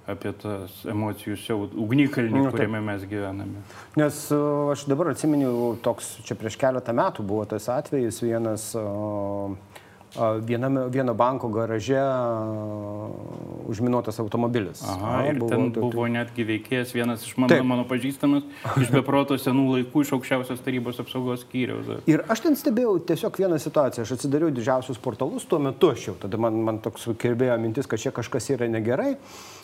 [0.08, 3.62] apie tas emocijų siaut, ugnikalnį, nu, kuriame mes gyvename.
[4.00, 4.24] Nes
[4.72, 9.52] aš dabar atsimenu, toks čia prieš keletą metų buvo tas atvejis, vienas uh,
[10.46, 12.00] viename, vieno banko garaže
[13.68, 14.82] užminuotas automobilis.
[14.86, 16.12] Aha, A, ir buvo, ten buvo tai...
[16.18, 17.64] netgi veikėjas vienas iš mano, Taip.
[17.66, 18.44] mano pažįstamas,
[18.80, 21.90] iš beproto senų laikų, iš aukščiausios tarybos apsaugos skyriaus.
[22.10, 26.16] Ir aš ten stebėjau tiesiog vieną situaciją, aš atsidariau didžiausius portalus, tuo metu aš jau,
[26.26, 29.14] tada man, man toks kirbėjo mintis, kad čia kažkas yra negerai.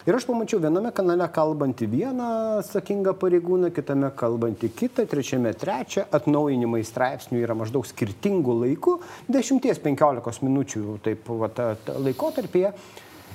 [0.09, 2.29] Ir aš pamačiau viename kanale kalbantį vieną
[2.63, 8.97] atsakingą pareigūną, kitame kalbantį kitą, trečiame trečią, atnaujinimai straipsnių yra maždaug skirtingų laikų,
[9.29, 12.73] 10-15 minučių taip va, ta, ta laikotarpėje.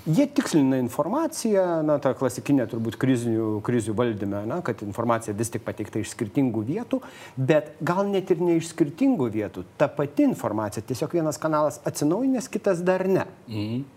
[0.05, 5.63] Jie tikslina informaciją, na, ta klasikinė turbūt krizinių, krizių valdyme, na, kad informacija vis tik
[5.65, 6.99] pateikta iš skirtingų vietų,
[7.37, 9.65] bet gal net ir ne iš skirtingų vietų.
[9.81, 13.25] Ta pati informacija, tiesiog vienas kanalas atsinaujinęs, kitas dar ne.
[13.49, 13.94] Mhm.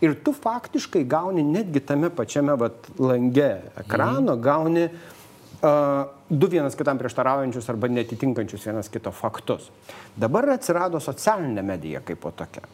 [0.00, 3.50] Ir tu faktiškai gauni netgi tame pačiame vat, lange
[3.82, 4.42] ekrano, mhm.
[4.42, 9.70] gauni uh, du vienas kitam prieštaraujančius arba netitinkančius vienas kito faktus.
[10.16, 12.66] Dabar atsirado socialinė medija kaip po tokia.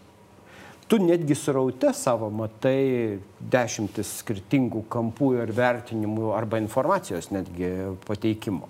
[0.87, 7.73] Tu netgi sraute savo matai dešimtis skirtingų kampų ir vertinimų arba informacijos netgi
[8.07, 8.69] pateikimo.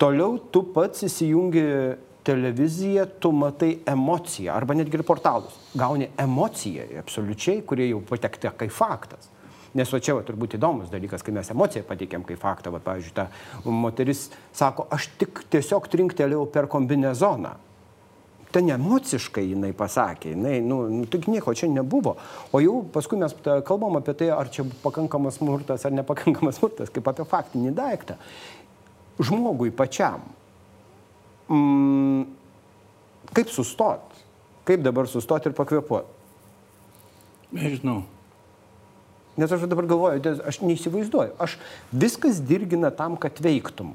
[0.00, 1.66] Toliau tu pats įsijungi
[2.24, 5.58] televiziją tu matai emociją arba netgi ir portalus.
[5.74, 9.30] Gauni emociją absoliučiai, kurie jau patekti kaip faktas.
[9.74, 13.14] Nes va čia va, turbūt įdomus dalykas, kai mes emociją pateikėm kaip faktą, va, pavyzdžiui,
[13.16, 13.26] ta
[13.66, 17.56] moteris sako, aš tik tiesiog trinktelėjau per kombinezoną.
[18.54, 22.14] Ten emociškai jinai pasakė, jinai, nu, nu tik nieko čia nebuvo.
[22.54, 23.34] O jau paskui mes
[23.66, 28.14] kalbam apie tai, ar čia pakankamas smurtas ar nepakankamas smurtas, kaip apie faktinį daiktą.
[29.18, 30.22] Žmogui pačiam
[31.48, 32.24] mm,
[33.36, 34.14] kaip sustot?
[34.64, 36.08] Kaip dabar sustot ir pakvepuoti?
[37.54, 38.02] Nežinau.
[39.36, 41.34] Nes aš dabar galvoju, aš neįsivaizduoju.
[41.42, 41.56] Aš
[41.90, 43.92] viskas dirgina tam, kad veiktum.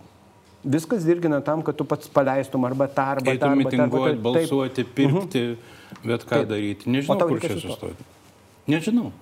[0.63, 3.53] Viskas dirgina tam, kad tu pats paleistum arba tą, arba tą.
[3.55, 6.03] Mitinguoti, balsuoti, pirkti, mhm.
[6.03, 6.49] bet ką taip.
[6.51, 6.91] daryti.
[6.91, 8.07] Nežinau, kur čia sustoti.
[8.69, 9.13] Nežinau.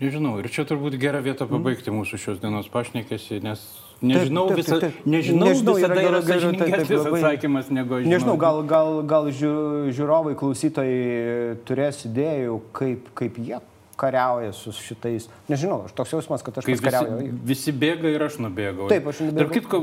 [0.00, 0.38] Nežinau.
[0.40, 1.60] Ir čia turbūt gera vieta mhm.
[1.60, 3.64] pabaigti mūsų šios dienos pašnekėsi, nes
[4.00, 5.08] Nežinau, taip, taip, taip, taip.
[5.12, 8.06] Nežinau, nežinau visada yra sąžiningesnis atsakymas negu aš.
[8.08, 13.60] Nežinau, gal, gal, gal žiūrovai, klausytojai turės idėjų, kaip, kaip jie
[14.00, 15.26] kariauja su šitais.
[15.50, 17.18] Nežinau, aš toks jausmas, kad aš Kai kariauju.
[17.20, 18.88] Visi, visi bėga ir aš nubėgau.
[18.92, 19.40] Taip, aš nubėgau.
[19.42, 19.80] Tarp kitko,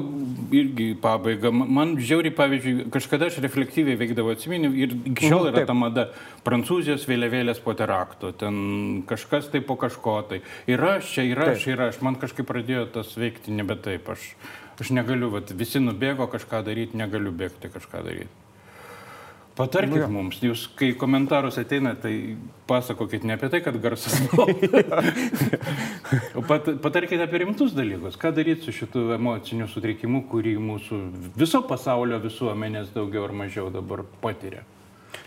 [0.57, 1.51] irgi pabaiga.
[1.53, 6.07] Man žiauri, pavyzdžiui, kažkada aš reflektyviai veikdavau, atsiminiau, ir iki šiol mhm, yra ta mada
[6.47, 8.34] Prancūzijos vėliavėlės po terakto.
[8.41, 10.41] Ten kažkas tai po kažko tai.
[10.70, 11.70] Ir aš čia, ir aš, taip.
[11.76, 12.01] ir aš.
[12.05, 14.09] Man kažkaip pradėjo tas veikti nebe taip.
[14.15, 14.32] Aš,
[14.82, 18.47] aš negaliu, vat, visi nubėgo kažką daryti, negaliu bėgti kažką daryti.
[19.58, 22.36] Patarkit nu, mums, jūs kai komentarus ateina, tai
[22.70, 24.20] pasakokit ne apie tai, kad garsas.
[26.47, 28.20] Pat, patarkite apie rimtus dalykus.
[28.22, 31.01] Ką daryti su šitu emociniu sutrikimu, kurį mūsų
[31.39, 34.62] viso pasaulio visuomenės daugiau ar mažiau dabar patiria.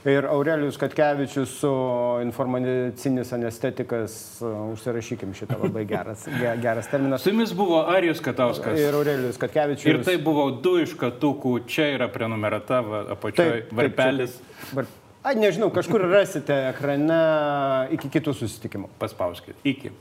[0.09, 1.71] Ir Aurelijus Katkevičius su
[2.23, 4.15] informacinis anestetikas,
[4.73, 6.25] užsirašykim šitą labai geras,
[6.63, 7.23] geras terminas.
[7.23, 8.81] Su jumis buvo Arijus Katauskas.
[8.81, 9.91] Ir Aurelijus Katkevičius.
[9.93, 12.81] Ir tai buvo du iš katukų, čia yra prenumerata,
[13.17, 14.39] apačioje varpelis.
[14.73, 14.89] Var...
[15.21, 17.21] Ai, nežinau, kažkur rasite ekrane
[17.93, 18.89] iki kitų susitikimų.
[19.03, 19.59] Paspauskit.
[19.69, 19.93] Iki.